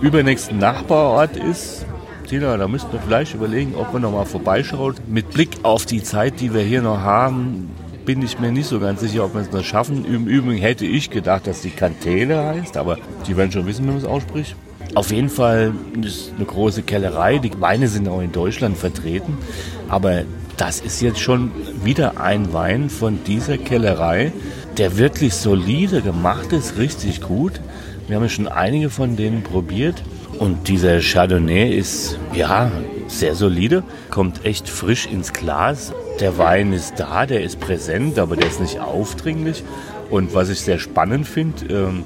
übernächsten 0.00 0.58
Nachbarort 0.58 1.36
ist. 1.36 1.86
Tina, 2.28 2.56
da 2.56 2.68
müssten 2.68 2.92
wir 2.92 3.00
vielleicht 3.00 3.34
überlegen, 3.34 3.74
ob 3.74 3.92
wir 3.92 4.00
noch 4.00 4.12
mal 4.12 4.24
vorbeischauen. 4.24 4.94
Mit 5.08 5.30
Blick 5.30 5.50
auf 5.62 5.86
die 5.86 6.02
Zeit, 6.02 6.40
die 6.40 6.54
wir 6.54 6.62
hier 6.62 6.82
noch 6.82 7.00
haben, 7.00 7.70
bin 8.04 8.22
ich 8.22 8.38
mir 8.38 8.50
nicht 8.50 8.66
so 8.66 8.80
ganz 8.80 9.00
sicher, 9.00 9.24
ob 9.24 9.34
wir 9.34 9.42
es 9.42 9.52
noch 9.52 9.64
schaffen. 9.64 10.04
Im 10.04 10.26
Übrigen 10.26 10.60
hätte 10.60 10.84
ich 10.86 11.10
gedacht, 11.10 11.46
dass 11.46 11.60
die 11.60 11.70
Kantele 11.70 12.42
heißt, 12.42 12.76
aber 12.76 12.98
die 13.26 13.36
werden 13.36 13.52
schon 13.52 13.66
wissen, 13.66 13.84
wie 13.84 13.90
man 13.90 13.98
es 13.98 14.04
ausspricht. 14.04 14.56
Auf 14.94 15.10
jeden 15.10 15.30
Fall 15.30 15.72
ist 16.02 16.32
eine 16.36 16.44
große 16.44 16.82
Kellerei. 16.82 17.38
Die 17.38 17.58
Weine 17.60 17.88
sind 17.88 18.08
auch 18.08 18.20
in 18.20 18.32
Deutschland 18.32 18.76
vertreten. 18.76 19.38
Aber 19.88 20.22
das 20.56 20.80
ist 20.80 21.00
jetzt 21.00 21.20
schon 21.20 21.50
wieder 21.82 22.20
ein 22.20 22.52
Wein 22.52 22.90
von 22.90 23.24
dieser 23.24 23.58
Kellerei, 23.58 24.32
der 24.76 24.98
wirklich 24.98 25.34
solide 25.34 26.02
gemacht 26.02 26.52
ist, 26.52 26.78
richtig 26.78 27.20
gut. 27.20 27.60
Wir 28.08 28.16
haben 28.16 28.28
schon 28.28 28.48
einige 28.48 28.90
von 28.90 29.16
denen 29.16 29.42
probiert 29.42 30.02
und 30.38 30.68
dieser 30.68 31.00
Chardonnay 31.00 31.76
ist 31.76 32.18
ja 32.34 32.70
sehr 33.06 33.34
solide, 33.34 33.82
kommt 34.10 34.44
echt 34.44 34.68
frisch 34.68 35.06
ins 35.06 35.32
Glas. 35.32 35.92
Der 36.20 36.38
Wein 36.38 36.72
ist 36.72 36.94
da, 36.98 37.26
der 37.26 37.42
ist 37.42 37.60
präsent, 37.60 38.18
aber 38.18 38.36
der 38.36 38.48
ist 38.48 38.60
nicht 38.60 38.80
aufdringlich. 38.80 39.62
Und 40.10 40.34
was 40.34 40.48
ich 40.48 40.60
sehr 40.60 40.78
spannend 40.78 41.26
finde, 41.26 41.66
ähm, 41.74 42.04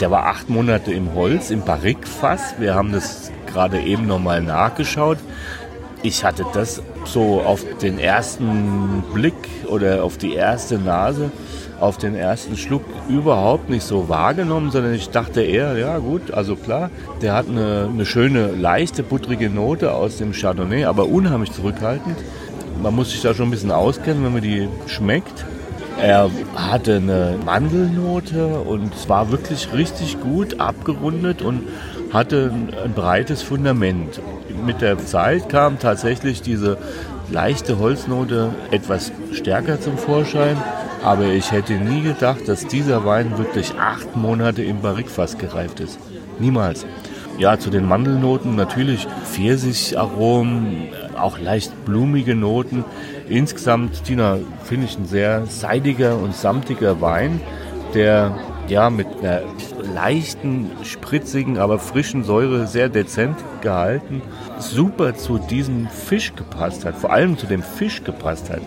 Der 0.00 0.10
war 0.10 0.26
acht 0.26 0.48
Monate 0.48 0.92
im 0.92 1.14
Holz, 1.14 1.50
im 1.50 1.60
Barrikfass. 1.62 2.54
Wir 2.58 2.74
haben 2.74 2.90
das 2.90 3.30
gerade 3.46 3.80
eben 3.82 4.06
nochmal 4.06 4.40
nachgeschaut. 4.40 5.18
Ich 6.02 6.24
hatte 6.24 6.46
das 6.54 6.82
so 7.04 7.42
auf 7.42 7.62
den 7.82 7.98
ersten 7.98 9.02
Blick 9.12 9.34
oder 9.68 10.02
auf 10.02 10.16
die 10.16 10.32
erste 10.32 10.78
Nase, 10.78 11.30
auf 11.78 11.98
den 11.98 12.14
ersten 12.14 12.56
Schluck 12.56 12.84
überhaupt 13.08 13.68
nicht 13.68 13.82
so 13.82 14.08
wahrgenommen, 14.08 14.70
sondern 14.70 14.94
ich 14.94 15.10
dachte 15.10 15.42
eher, 15.42 15.76
ja 15.76 15.98
gut, 15.98 16.30
also 16.30 16.56
klar, 16.56 16.88
der 17.20 17.34
hat 17.34 17.48
eine, 17.48 17.90
eine 17.92 18.06
schöne, 18.06 18.48
leichte, 18.52 19.02
buttrige 19.02 19.50
Note 19.50 19.92
aus 19.92 20.16
dem 20.16 20.32
Chardonnay, 20.32 20.84
aber 20.84 21.06
unheimlich 21.06 21.52
zurückhaltend. 21.52 22.16
Man 22.82 22.94
muss 22.94 23.10
sich 23.10 23.20
da 23.20 23.34
schon 23.34 23.48
ein 23.48 23.50
bisschen 23.50 23.70
auskennen, 23.70 24.24
wenn 24.24 24.32
man 24.32 24.42
die 24.42 24.68
schmeckt. 24.86 25.44
Er 26.00 26.30
hatte 26.54 26.96
eine 26.96 27.36
Mandelnote 27.44 28.60
und 28.60 28.94
es 28.94 29.06
war 29.10 29.30
wirklich 29.30 29.70
richtig 29.74 30.18
gut 30.18 30.58
abgerundet 30.58 31.42
und 31.42 31.64
hatte 32.12 32.52
ein 32.84 32.92
breites 32.92 33.42
Fundament. 33.42 34.20
Mit 34.66 34.80
der 34.80 34.98
Zeit 34.98 35.48
kam 35.48 35.78
tatsächlich 35.78 36.42
diese 36.42 36.78
leichte 37.30 37.78
Holznote 37.78 38.50
etwas 38.70 39.12
stärker 39.32 39.80
zum 39.80 39.96
Vorschein, 39.96 40.56
aber 41.02 41.26
ich 41.26 41.52
hätte 41.52 41.74
nie 41.74 42.02
gedacht, 42.02 42.46
dass 42.46 42.66
dieser 42.66 43.04
Wein 43.04 43.38
wirklich 43.38 43.74
acht 43.78 44.16
Monate 44.16 44.62
im 44.62 44.80
Barrikfass 44.80 45.38
gereift 45.38 45.80
ist. 45.80 45.98
Niemals. 46.38 46.86
Ja, 47.38 47.58
zu 47.58 47.70
den 47.70 47.88
Mandelnoten 47.88 48.54
natürlich 48.54 49.06
Pfirsicharomen, 49.24 50.88
auch 51.18 51.38
leicht 51.38 51.86
blumige 51.86 52.34
Noten. 52.34 52.84
Insgesamt, 53.28 54.04
Tina, 54.04 54.38
finde 54.64 54.86
ich 54.86 54.98
ein 54.98 55.06
sehr 55.06 55.46
seidiger 55.46 56.18
und 56.18 56.34
samtiger 56.34 57.00
Wein, 57.00 57.40
der 57.94 58.36
ja 58.70 58.88
mit 58.88 59.06
einer 59.18 59.42
leichten, 59.94 60.70
spritzigen, 60.84 61.58
aber 61.58 61.78
frischen 61.78 62.24
Säure 62.24 62.66
sehr 62.66 62.88
dezent 62.88 63.36
gehalten, 63.60 64.22
super 64.58 65.16
zu 65.16 65.38
diesem 65.38 65.88
Fisch 65.88 66.34
gepasst 66.34 66.84
hat, 66.84 66.96
vor 66.96 67.12
allem 67.12 67.36
zu 67.36 67.46
dem 67.46 67.62
Fisch 67.62 68.04
gepasst 68.04 68.48
hat. 68.50 68.62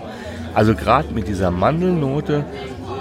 Also 0.54 0.76
gerade 0.76 1.14
mit 1.14 1.28
dieser 1.28 1.50
Mandelnote 1.50 2.46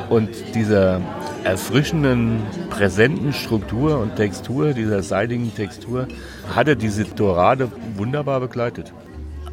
und 0.09 0.31
dieser 0.55 1.01
erfrischenden, 1.45 2.41
präsenten 2.71 3.33
Struktur 3.33 3.99
und 3.99 4.17
Textur, 4.17 4.73
dieser 4.73 5.03
seidigen 5.03 5.55
Textur, 5.55 6.07
hat 6.55 6.69
er 6.69 6.77
diese 6.77 7.05
Dorade 7.05 7.71
wunderbar 7.97 8.41
begleitet. 8.41 8.93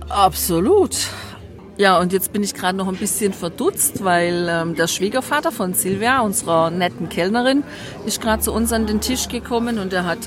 Absolut. 0.08 0.96
Ja, 1.80 1.98
und 1.98 2.12
jetzt 2.12 2.34
bin 2.34 2.44
ich 2.44 2.54
gerade 2.54 2.78
noch 2.78 2.90
ein 2.90 2.98
bisschen 2.98 3.32
verdutzt, 3.32 4.04
weil 4.04 4.50
ähm, 4.50 4.76
der 4.76 4.88
Schwiegervater 4.88 5.50
von 5.50 5.74
Silvia, 5.74 6.20
unserer 6.20 6.72
netten 6.72 7.08
Kellnerin, 7.08 7.64
ist 8.06 8.20
gerade 8.20 8.42
zu 8.42 8.52
uns 8.52 8.74
an 8.74 8.86
den 8.86 9.00
Tisch 9.00 9.30
gekommen 9.30 9.80
und 9.80 9.94
er 9.94 10.04
hat 10.04 10.18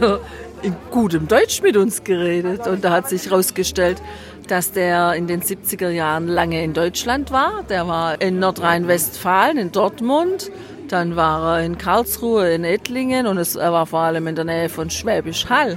in 0.62 0.74
gutem 0.90 1.28
Deutsch 1.28 1.60
mit 1.60 1.76
uns 1.76 2.04
geredet. 2.04 2.66
Und 2.66 2.84
da 2.84 2.90
hat 2.90 3.10
sich 3.10 3.26
herausgestellt, 3.26 4.00
dass 4.48 4.72
der 4.72 5.12
in 5.12 5.26
den 5.26 5.42
70er 5.42 5.90
Jahren 5.90 6.26
lange 6.26 6.64
in 6.64 6.72
Deutschland 6.72 7.30
war. 7.30 7.64
Der 7.68 7.86
war 7.86 8.18
in 8.22 8.38
Nordrhein-Westfalen, 8.38 9.58
in 9.58 9.72
Dortmund. 9.72 10.50
Dann 10.88 11.16
war 11.16 11.58
er 11.58 11.66
in 11.66 11.76
Karlsruhe, 11.76 12.50
in 12.54 12.64
Ettlingen 12.64 13.26
und 13.26 13.36
es, 13.36 13.56
er 13.56 13.74
war 13.74 13.84
vor 13.84 14.00
allem 14.00 14.26
in 14.26 14.36
der 14.36 14.46
Nähe 14.46 14.70
von 14.70 14.88
Schwäbisch 14.88 15.50
Hall. 15.50 15.76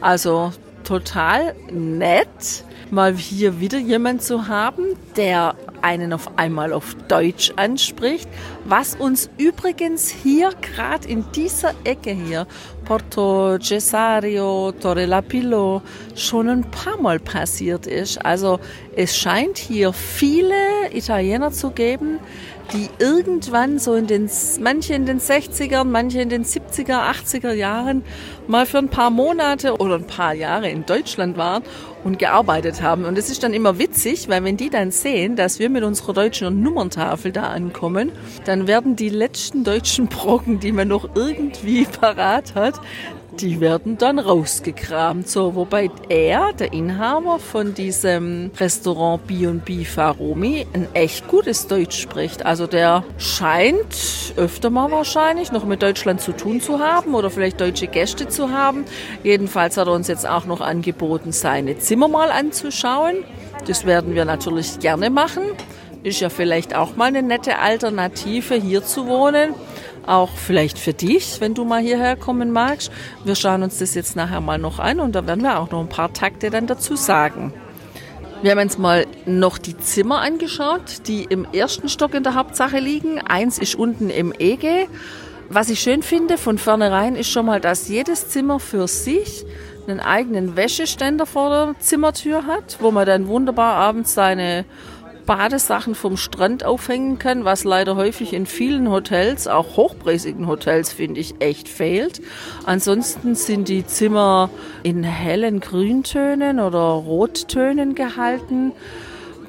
Also 0.00 0.52
total 0.82 1.54
nett 1.70 2.64
mal 2.90 3.14
hier 3.14 3.60
wieder 3.60 3.78
jemand 3.78 4.22
zu 4.22 4.48
haben, 4.48 4.84
der 5.16 5.54
einen 5.82 6.12
auf 6.12 6.38
einmal 6.38 6.72
auf 6.72 6.94
Deutsch 7.08 7.52
anspricht, 7.56 8.28
was 8.64 8.94
uns 8.94 9.28
übrigens 9.36 10.08
hier 10.08 10.50
gerade 10.60 11.06
in 11.06 11.24
dieser 11.32 11.74
Ecke 11.84 12.10
hier, 12.10 12.46
Porto 12.84 13.58
Cesario, 13.58 14.72
Torre 14.72 15.06
Lapillo, 15.06 15.82
schon 16.14 16.48
ein 16.48 16.70
paar 16.70 17.00
Mal 17.00 17.18
passiert 17.18 17.86
ist. 17.86 18.24
Also 18.24 18.60
es 18.96 19.16
scheint 19.16 19.58
hier 19.58 19.92
viele 19.92 20.54
Italiener 20.92 21.52
zu 21.52 21.70
geben, 21.70 22.18
die 22.72 22.88
irgendwann 22.98 23.78
so 23.78 23.94
in 23.94 24.06
den, 24.06 24.30
manche 24.60 24.94
in 24.94 25.06
den 25.06 25.20
60ern, 25.20 25.84
manche 25.84 26.20
in 26.20 26.28
den 26.28 26.44
70er, 26.44 27.10
80er 27.10 27.52
Jahren 27.52 28.04
mal 28.48 28.66
für 28.66 28.78
ein 28.78 28.88
paar 28.88 29.10
Monate 29.10 29.76
oder 29.76 29.96
ein 29.96 30.06
paar 30.06 30.34
Jahre 30.34 30.68
in 30.68 30.86
Deutschland 30.86 31.36
waren 31.36 31.62
und 32.04 32.18
gearbeitet 32.18 32.82
haben. 32.82 33.04
Und 33.04 33.18
es 33.18 33.30
ist 33.30 33.42
dann 33.42 33.54
immer 33.54 33.78
witzig, 33.78 34.28
weil 34.28 34.44
wenn 34.44 34.56
die 34.56 34.70
dann 34.70 34.90
sehen, 34.90 35.36
dass 35.36 35.58
wir 35.58 35.70
mit 35.70 35.84
unserer 35.84 36.12
deutschen 36.12 36.62
Nummerntafel 36.62 37.32
da 37.32 37.44
ankommen, 37.44 38.12
dann 38.44 38.66
werden 38.66 38.96
die 38.96 39.08
letzten 39.08 39.64
deutschen 39.64 40.08
Brocken, 40.08 40.60
die 40.60 40.72
man 40.72 40.88
noch 40.88 41.16
irgendwie 41.16 41.84
parat 42.00 42.54
hat, 42.54 42.80
die 43.40 43.60
werden 43.60 43.98
dann 43.98 44.18
rausgekramt. 44.18 45.28
So, 45.28 45.54
wobei 45.54 45.90
er, 46.08 46.52
der 46.52 46.72
Inhaber 46.72 47.38
von 47.38 47.74
diesem 47.74 48.50
Restaurant 48.58 49.26
B&B 49.26 49.84
Faromi, 49.84 50.66
ein 50.72 50.88
echt 50.94 51.28
gutes 51.28 51.66
Deutsch 51.66 52.00
spricht. 52.00 52.46
Also 52.46 52.66
der 52.66 53.04
scheint 53.18 54.32
öfter 54.36 54.70
mal 54.70 54.90
wahrscheinlich 54.90 55.52
noch 55.52 55.64
mit 55.64 55.82
Deutschland 55.82 56.20
zu 56.20 56.32
tun 56.32 56.60
zu 56.60 56.78
haben 56.78 57.14
oder 57.14 57.30
vielleicht 57.30 57.60
deutsche 57.60 57.86
Gäste 57.86 58.28
zu 58.28 58.50
haben. 58.50 58.84
Jedenfalls 59.22 59.76
hat 59.76 59.86
er 59.86 59.92
uns 59.92 60.08
jetzt 60.08 60.28
auch 60.28 60.46
noch 60.46 60.60
angeboten, 60.60 61.32
seine 61.32 61.78
Zimmer 61.78 62.08
mal 62.08 62.30
anzuschauen. 62.30 63.24
Das 63.66 63.86
werden 63.86 64.14
wir 64.14 64.24
natürlich 64.24 64.78
gerne 64.78 65.10
machen. 65.10 65.44
Ist 66.02 66.20
ja 66.20 66.28
vielleicht 66.28 66.74
auch 66.74 66.96
mal 66.96 67.06
eine 67.06 67.22
nette 67.22 67.58
Alternative, 67.58 68.54
hier 68.54 68.84
zu 68.84 69.06
wohnen 69.06 69.54
auch 70.06 70.30
vielleicht 70.30 70.78
für 70.78 70.92
dich, 70.92 71.40
wenn 71.40 71.54
du 71.54 71.64
mal 71.64 71.80
hierher 71.80 72.16
kommen 72.16 72.52
magst. 72.52 72.90
Wir 73.24 73.34
schauen 73.34 73.62
uns 73.62 73.78
das 73.78 73.94
jetzt 73.94 74.16
nachher 74.16 74.40
mal 74.40 74.58
noch 74.58 74.78
an 74.78 75.00
und 75.00 75.14
da 75.14 75.26
werden 75.26 75.42
wir 75.42 75.58
auch 75.58 75.70
noch 75.70 75.80
ein 75.80 75.88
paar 75.88 76.12
Takte 76.12 76.50
dann 76.50 76.66
dazu 76.66 76.96
sagen. 76.96 77.52
Wir 78.42 78.50
haben 78.50 78.58
uns 78.58 78.76
mal 78.76 79.06
noch 79.24 79.56
die 79.56 79.76
Zimmer 79.78 80.20
angeschaut, 80.20 81.06
die 81.06 81.24
im 81.24 81.46
ersten 81.52 81.88
Stock 81.88 82.14
in 82.14 82.24
der 82.24 82.34
Hauptsache 82.34 82.78
liegen. 82.78 83.18
Eins 83.20 83.58
ist 83.58 83.74
unten 83.74 84.10
im 84.10 84.34
EG. 84.38 84.86
Was 85.48 85.70
ich 85.70 85.80
schön 85.80 86.02
finde 86.02 86.36
von 86.36 86.58
vornherein 86.58 87.16
ist 87.16 87.28
schon 87.30 87.46
mal, 87.46 87.60
dass 87.60 87.88
jedes 87.88 88.28
Zimmer 88.28 88.60
für 88.60 88.88
sich 88.88 89.44
einen 89.86 90.00
eigenen 90.00 90.56
Wäscheständer 90.56 91.26
vor 91.26 91.50
der 91.50 91.74
Zimmertür 91.80 92.46
hat, 92.46 92.78
wo 92.80 92.90
man 92.90 93.06
dann 93.06 93.28
wunderbar 93.28 93.74
abends 93.74 94.14
seine 94.14 94.64
Badesachen 95.26 95.94
vom 95.94 96.16
Strand 96.16 96.64
aufhängen 96.64 97.18
kann, 97.18 97.44
was 97.44 97.64
leider 97.64 97.96
häufig 97.96 98.32
in 98.32 98.46
vielen 98.46 98.90
Hotels, 98.90 99.46
auch 99.46 99.76
hochpreisigen 99.76 100.46
Hotels, 100.46 100.92
finde 100.92 101.20
ich, 101.20 101.34
echt 101.40 101.68
fehlt. 101.68 102.20
Ansonsten 102.64 103.34
sind 103.34 103.68
die 103.68 103.86
Zimmer 103.86 104.50
in 104.82 105.02
hellen 105.02 105.60
Grüntönen 105.60 106.60
oder 106.60 106.78
Rottönen 106.78 107.94
gehalten. 107.94 108.72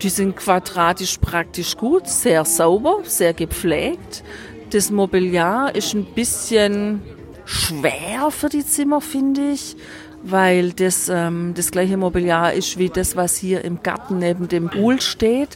Die 0.02 0.10
sind 0.10 0.36
quadratisch 0.36 1.18
praktisch 1.20 1.78
gut, 1.78 2.08
sehr 2.08 2.46
sauber, 2.46 3.00
sehr 3.04 3.34
gepflegt. 3.34 4.24
Das 4.72 4.92
Mobiliar 4.92 5.74
ist 5.76 5.94
ein 5.94 6.06
bisschen 6.06 7.02
schwer 7.46 8.32
für 8.32 8.50
die 8.50 8.66
Zimmer, 8.66 9.02
finde 9.02 9.52
ich 9.52 9.76
weil 10.28 10.74
das 10.74 11.08
ähm, 11.08 11.54
das 11.56 11.70
gleiche 11.70 11.98
Mobiliar 11.98 12.54
ist 12.54 12.80
wie 12.80 12.90
das, 12.90 13.16
was 13.16 13.38
hier 13.38 13.64
im 13.64 13.84
Garten 13.84 14.18
neben 14.18 14.48
dem 14.48 14.70
Pool 14.70 15.00
steht. 15.00 15.50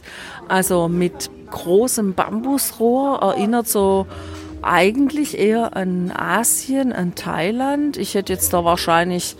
Also 0.48 0.88
mit 0.88 1.28
großem 1.50 2.14
Bambusrohr 2.14 3.20
erinnert 3.20 3.68
so 3.68 4.06
eigentlich 4.62 5.38
eher 5.38 5.76
an 5.76 6.12
Asien, 6.14 6.92
an 6.92 7.14
Thailand. 7.14 7.96
Ich 7.96 8.14
hätte 8.14 8.32
jetzt 8.32 8.52
da 8.52 8.64
wahrscheinlich 8.64 9.36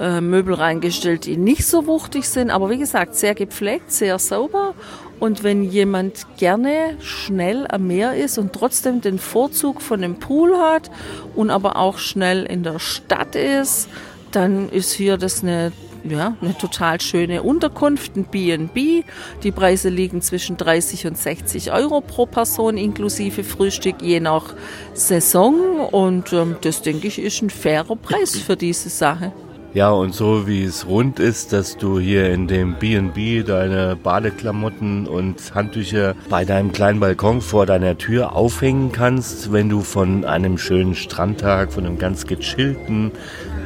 äh, 0.00 0.20
Möbel 0.20 0.54
reingestellt, 0.54 1.26
die 1.26 1.36
nicht 1.36 1.66
so 1.66 1.86
wuchtig 1.86 2.28
sind, 2.28 2.50
aber 2.50 2.68
wie 2.70 2.78
gesagt, 2.78 3.14
sehr 3.14 3.34
gepflegt, 3.34 3.92
sehr 3.92 4.18
sauber. 4.18 4.74
Und 5.18 5.42
wenn 5.42 5.62
jemand 5.62 6.26
gerne 6.36 6.96
schnell 7.00 7.66
am 7.68 7.86
Meer 7.86 8.14
ist 8.14 8.38
und 8.38 8.52
trotzdem 8.52 9.00
den 9.00 9.18
Vorzug 9.18 9.80
von 9.80 10.02
dem 10.02 10.18
Pool 10.18 10.56
hat 10.58 10.90
und 11.34 11.50
aber 11.50 11.76
auch 11.76 11.98
schnell 11.98 12.44
in 12.44 12.62
der 12.62 12.78
Stadt 12.78 13.34
ist, 13.34 13.88
dann 14.32 14.68
ist 14.68 14.92
hier 14.92 15.16
das 15.16 15.42
eine 15.42 15.72
ja, 16.10 16.36
eine 16.40 16.56
total 16.56 17.00
schöne 17.00 17.42
Unterkunft, 17.42 18.16
ein 18.16 18.24
B&B. 18.24 19.02
Die 19.42 19.50
Preise 19.50 19.88
liegen 19.88 20.22
zwischen 20.22 20.56
30 20.56 21.06
und 21.06 21.18
60 21.18 21.72
Euro 21.72 22.00
pro 22.00 22.26
Person 22.26 22.76
inklusive 22.76 23.44
Frühstück 23.44 24.02
je 24.02 24.20
nach 24.20 24.54
Saison 24.94 25.80
und 25.90 26.32
ähm, 26.32 26.56
das 26.60 26.82
denke 26.82 27.08
ich 27.08 27.18
ist 27.18 27.42
ein 27.42 27.50
fairer 27.50 27.96
Preis 27.96 28.36
für 28.36 28.56
diese 28.56 28.88
Sache. 28.88 29.32
Ja, 29.76 29.90
und 29.90 30.14
so 30.14 30.46
wie 30.46 30.64
es 30.64 30.86
rund 30.86 31.20
ist, 31.20 31.52
dass 31.52 31.76
du 31.76 32.00
hier 32.00 32.32
in 32.32 32.48
dem 32.48 32.76
B&B 32.76 33.42
deine 33.42 33.94
Badeklamotten 33.94 35.06
und 35.06 35.54
Handtücher 35.54 36.14
bei 36.30 36.46
deinem 36.46 36.72
kleinen 36.72 36.98
Balkon 36.98 37.42
vor 37.42 37.66
deiner 37.66 37.98
Tür 37.98 38.34
aufhängen 38.34 38.90
kannst, 38.90 39.52
wenn 39.52 39.68
du 39.68 39.82
von 39.82 40.24
einem 40.24 40.56
schönen 40.56 40.94
Strandtag, 40.94 41.74
von 41.74 41.84
einem 41.84 41.98
ganz 41.98 42.26
gechillten 42.26 43.12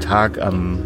Tag 0.00 0.42
am 0.42 0.82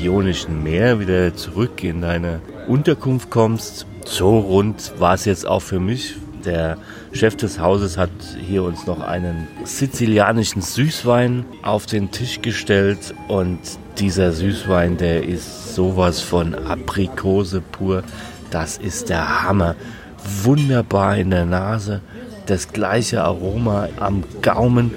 Ionischen 0.00 0.62
Meer 0.62 1.00
wieder 1.00 1.34
zurück 1.34 1.82
in 1.82 2.02
deine 2.02 2.40
Unterkunft 2.68 3.28
kommst. 3.28 3.86
So 4.04 4.38
rund 4.38 4.92
war 5.00 5.14
es 5.14 5.24
jetzt 5.24 5.48
auch 5.48 5.62
für 5.62 5.80
mich. 5.80 6.14
Der 6.44 6.78
Chef 7.10 7.34
des 7.34 7.58
Hauses 7.58 7.98
hat 7.98 8.10
hier 8.46 8.62
uns 8.62 8.86
noch 8.86 9.00
einen 9.00 9.48
sizilianischen 9.64 10.62
Süßwein 10.62 11.44
auf 11.64 11.86
den 11.86 12.12
Tisch 12.12 12.40
gestellt 12.40 13.14
und 13.26 13.58
dieser 13.98 14.32
Süßwein, 14.32 14.96
der 14.96 15.24
ist 15.24 15.74
sowas 15.74 16.20
von 16.20 16.54
Aprikose 16.54 17.60
pur. 17.60 18.02
Das 18.50 18.78
ist 18.78 19.08
der 19.08 19.42
Hammer. 19.42 19.76
Wunderbar 20.42 21.16
in 21.16 21.30
der 21.30 21.46
Nase, 21.46 22.02
das 22.46 22.72
gleiche 22.72 23.22
Aroma 23.22 23.88
am 23.98 24.24
Gaumen, 24.42 24.92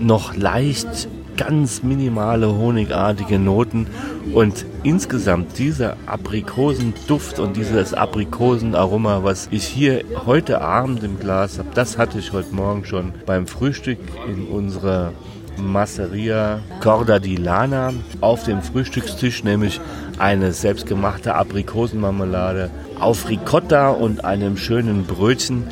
noch 0.00 0.36
leicht 0.36 1.08
ganz 1.36 1.84
minimale 1.84 2.48
honigartige 2.48 3.38
Noten 3.38 3.86
und 4.34 4.66
insgesamt 4.82 5.58
dieser 5.58 5.96
Aprikosenduft 6.06 7.38
und 7.38 7.56
dieses 7.56 7.94
Aprikosenaroma, 7.94 9.22
was 9.22 9.48
ich 9.52 9.64
hier 9.64 10.04
heute 10.26 10.60
Abend 10.60 11.04
im 11.04 11.18
Glas 11.18 11.58
habe, 11.58 11.68
das 11.74 11.96
hatte 11.96 12.18
ich 12.18 12.32
heute 12.32 12.54
Morgen 12.54 12.84
schon 12.84 13.12
beim 13.24 13.46
Frühstück 13.46 13.98
in 14.26 14.46
unserer 14.46 15.12
Masseria 15.58 16.60
Corda 16.80 17.18
di 17.18 17.36
Lana 17.36 17.92
auf 18.20 18.44
dem 18.44 18.62
Frühstückstisch, 18.62 19.44
nämlich 19.44 19.80
eine 20.18 20.52
selbstgemachte 20.52 21.34
Aprikosenmarmelade 21.34 22.70
auf 22.98 23.28
Ricotta 23.28 23.90
und 23.90 24.24
einem 24.24 24.56
schönen 24.56 25.04
Brötchen 25.04 25.64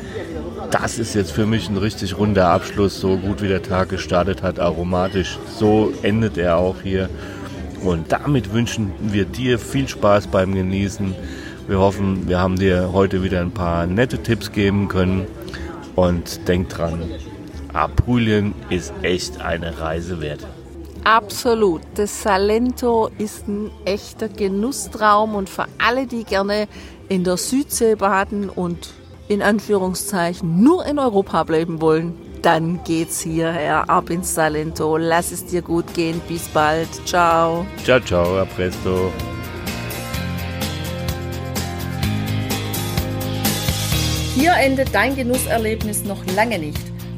das 0.71 0.99
ist 0.99 1.15
jetzt 1.15 1.31
für 1.31 1.45
mich 1.45 1.69
ein 1.69 1.77
richtig 1.77 2.17
runder 2.17 2.49
Abschluss, 2.49 2.99
so 2.99 3.17
gut 3.17 3.41
wie 3.41 3.47
der 3.47 3.63
Tag 3.63 3.89
gestartet 3.89 4.43
hat, 4.43 4.59
aromatisch. 4.59 5.37
So 5.57 5.93
endet 6.01 6.37
er 6.37 6.57
auch 6.57 6.81
hier. 6.83 7.09
Und 7.83 8.11
damit 8.11 8.53
wünschen 8.53 8.91
wir 8.99 9.25
dir 9.25 9.59
viel 9.59 9.87
Spaß 9.87 10.27
beim 10.27 10.53
Genießen. 10.53 11.15
Wir 11.67 11.79
hoffen, 11.79 12.27
wir 12.27 12.39
haben 12.39 12.57
dir 12.57 12.91
heute 12.91 13.23
wieder 13.23 13.41
ein 13.41 13.51
paar 13.51 13.87
nette 13.87 14.17
Tipps 14.23 14.51
geben 14.51 14.87
können. 14.87 15.25
Und 15.95 16.47
denk 16.47 16.69
dran, 16.69 16.99
Apulien 17.77 18.55
ist 18.69 18.91
echt 19.03 19.39
eine 19.39 19.79
Reise 19.79 20.19
wert. 20.19 20.45
Absolut. 21.03 21.81
Das 21.95 22.23
Salento 22.23 23.09
ist 23.17 23.47
ein 23.47 23.69
echter 23.85 24.27
Genusstraum 24.29 25.35
und 25.35 25.49
für 25.49 25.65
alle, 25.77 26.07
die 26.07 26.23
gerne 26.23 26.67
in 27.07 27.23
der 27.23 27.37
Südsee 27.37 27.95
baden 27.95 28.49
und 28.49 28.89
in 29.27 29.41
Anführungszeichen 29.41 30.61
nur 30.61 30.85
in 30.85 30.99
Europa 30.99 31.43
bleiben 31.43 31.79
wollen, 31.79 32.13
dann 32.41 32.83
geht's 32.83 33.21
hierher 33.21 33.89
ab 33.89 34.09
ins 34.09 34.33
Salento. 34.33 34.97
Lass 34.97 35.31
es 35.31 35.45
dir 35.45 35.61
gut 35.61 35.93
gehen. 35.93 36.19
Bis 36.27 36.47
bald. 36.47 36.89
Ciao. 37.05 37.65
Ciao, 37.83 37.99
ciao, 37.99 38.39
a 38.39 38.45
presto. 38.45 39.11
Hier 44.35 44.53
endet 44.53 44.93
dein 44.93 45.15
Genusserlebnis 45.15 46.03
noch 46.03 46.25
lange 46.35 46.59
nicht. 46.59 46.96